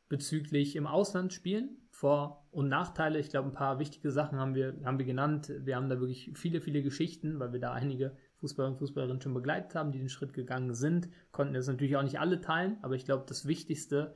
bezüglich 0.07 0.77
im 0.77 0.87
Ausland 0.87 1.33
spielen. 1.33 1.80
Vor- 2.01 2.47
und 2.49 2.67
Nachteile. 2.67 3.19
Ich 3.19 3.29
glaube, 3.29 3.49
ein 3.49 3.53
paar 3.53 3.77
wichtige 3.77 4.09
Sachen 4.09 4.39
haben 4.39 4.55
wir, 4.55 4.75
haben 4.83 4.97
wir 4.97 5.05
genannt. 5.05 5.53
Wir 5.59 5.75
haben 5.75 5.87
da 5.87 5.99
wirklich 5.99 6.31
viele, 6.33 6.59
viele 6.59 6.81
Geschichten, 6.81 7.39
weil 7.39 7.53
wir 7.53 7.59
da 7.59 7.73
einige 7.73 8.17
Fußballer 8.37 8.69
und 8.69 8.77
Fußballerinnen 8.79 9.21
schon 9.21 9.35
begleitet 9.35 9.75
haben, 9.75 9.91
die 9.91 9.99
den 9.99 10.09
Schritt 10.09 10.33
gegangen 10.33 10.73
sind. 10.73 11.09
Konnten 11.31 11.53
jetzt 11.53 11.67
natürlich 11.67 11.95
auch 11.95 12.01
nicht 12.01 12.19
alle 12.19 12.41
teilen, 12.41 12.79
aber 12.81 12.95
ich 12.95 13.05
glaube, 13.05 13.25
das 13.27 13.45
Wichtigste, 13.45 14.15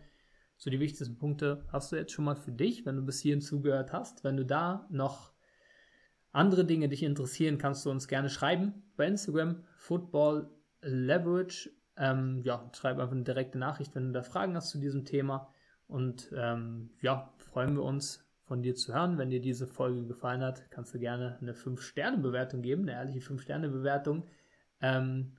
so 0.57 0.71
die 0.71 0.79
wichtigsten 0.79 1.19
Punkte 1.19 1.63
hast 1.71 1.91
du 1.91 1.95
jetzt 1.95 2.11
schon 2.11 2.25
mal 2.25 2.35
für 2.35 2.51
dich, 2.51 2.87
wenn 2.87 2.95
du 2.95 3.03
bis 3.03 3.19
hierhin 3.19 3.41
zugehört 3.41 3.93
hast. 3.93 4.23
Wenn 4.23 4.37
du 4.37 4.45
da 4.47 4.87
noch 4.89 5.31
andere 6.31 6.65
Dinge 6.65 6.89
dich 6.89 7.03
interessieren, 7.03 7.59
kannst 7.59 7.85
du 7.85 7.91
uns 7.91 8.07
gerne 8.07 8.31
schreiben 8.31 8.81
bei 8.97 9.05
Instagram, 9.05 9.63
Football 9.77 10.49
Leverage. 10.81 11.69
Ähm, 11.97 12.41
ja, 12.43 12.67
schreib 12.73 12.97
einfach 12.97 13.13
eine 13.13 13.25
direkte 13.25 13.59
Nachricht, 13.59 13.93
wenn 13.93 14.07
du 14.07 14.11
da 14.11 14.23
Fragen 14.23 14.55
hast 14.55 14.71
zu 14.71 14.79
diesem 14.79 15.05
Thema. 15.05 15.49
Und 15.87 16.31
ähm, 16.35 16.89
ja, 17.01 17.31
freuen 17.55 17.77
wir 17.77 17.83
uns 17.83 18.21
von 18.43 18.61
dir 18.61 18.75
zu 18.75 18.93
hören. 18.93 19.17
Wenn 19.17 19.29
dir 19.29 19.39
diese 19.39 19.65
Folge 19.65 20.05
gefallen 20.05 20.41
hat, 20.41 20.69
kannst 20.71 20.93
du 20.93 20.99
gerne 20.99 21.37
eine 21.39 21.53
5-Sterne-Bewertung 21.53 22.61
geben, 22.61 22.81
eine 22.81 22.91
ehrliche 22.91 23.21
5-Sterne-Bewertung. 23.21 24.27
Ähm, 24.81 25.37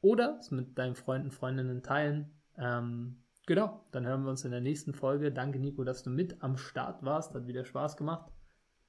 oder 0.00 0.36
es 0.38 0.52
mit 0.52 0.78
deinen 0.78 0.94
Freunden, 0.94 1.32
Freundinnen 1.32 1.82
teilen. 1.82 2.30
Ähm, 2.56 3.16
genau, 3.46 3.84
dann 3.90 4.06
hören 4.06 4.22
wir 4.22 4.30
uns 4.30 4.44
in 4.44 4.52
der 4.52 4.60
nächsten 4.60 4.94
Folge. 4.94 5.32
Danke, 5.32 5.58
Nico, 5.58 5.82
dass 5.82 6.04
du 6.04 6.10
mit 6.10 6.40
am 6.40 6.56
Start 6.56 7.02
warst. 7.02 7.34
Hat 7.34 7.48
wieder 7.48 7.64
Spaß 7.64 7.96
gemacht. 7.96 8.30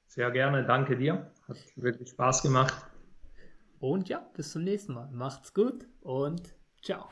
Sehr 0.06 0.30
gerne, 0.30 0.64
danke 0.64 0.96
dir. 0.96 1.32
Hat 1.48 1.58
wirklich 1.78 2.10
Spaß 2.10 2.44
gemacht. 2.44 2.76
Und 3.80 4.08
ja, 4.08 4.20
bis 4.36 4.52
zum 4.52 4.64
nächsten 4.64 4.94
Mal. 4.94 5.10
Macht's 5.12 5.52
gut 5.56 5.88
und 6.02 6.54
ciao. 6.84 7.10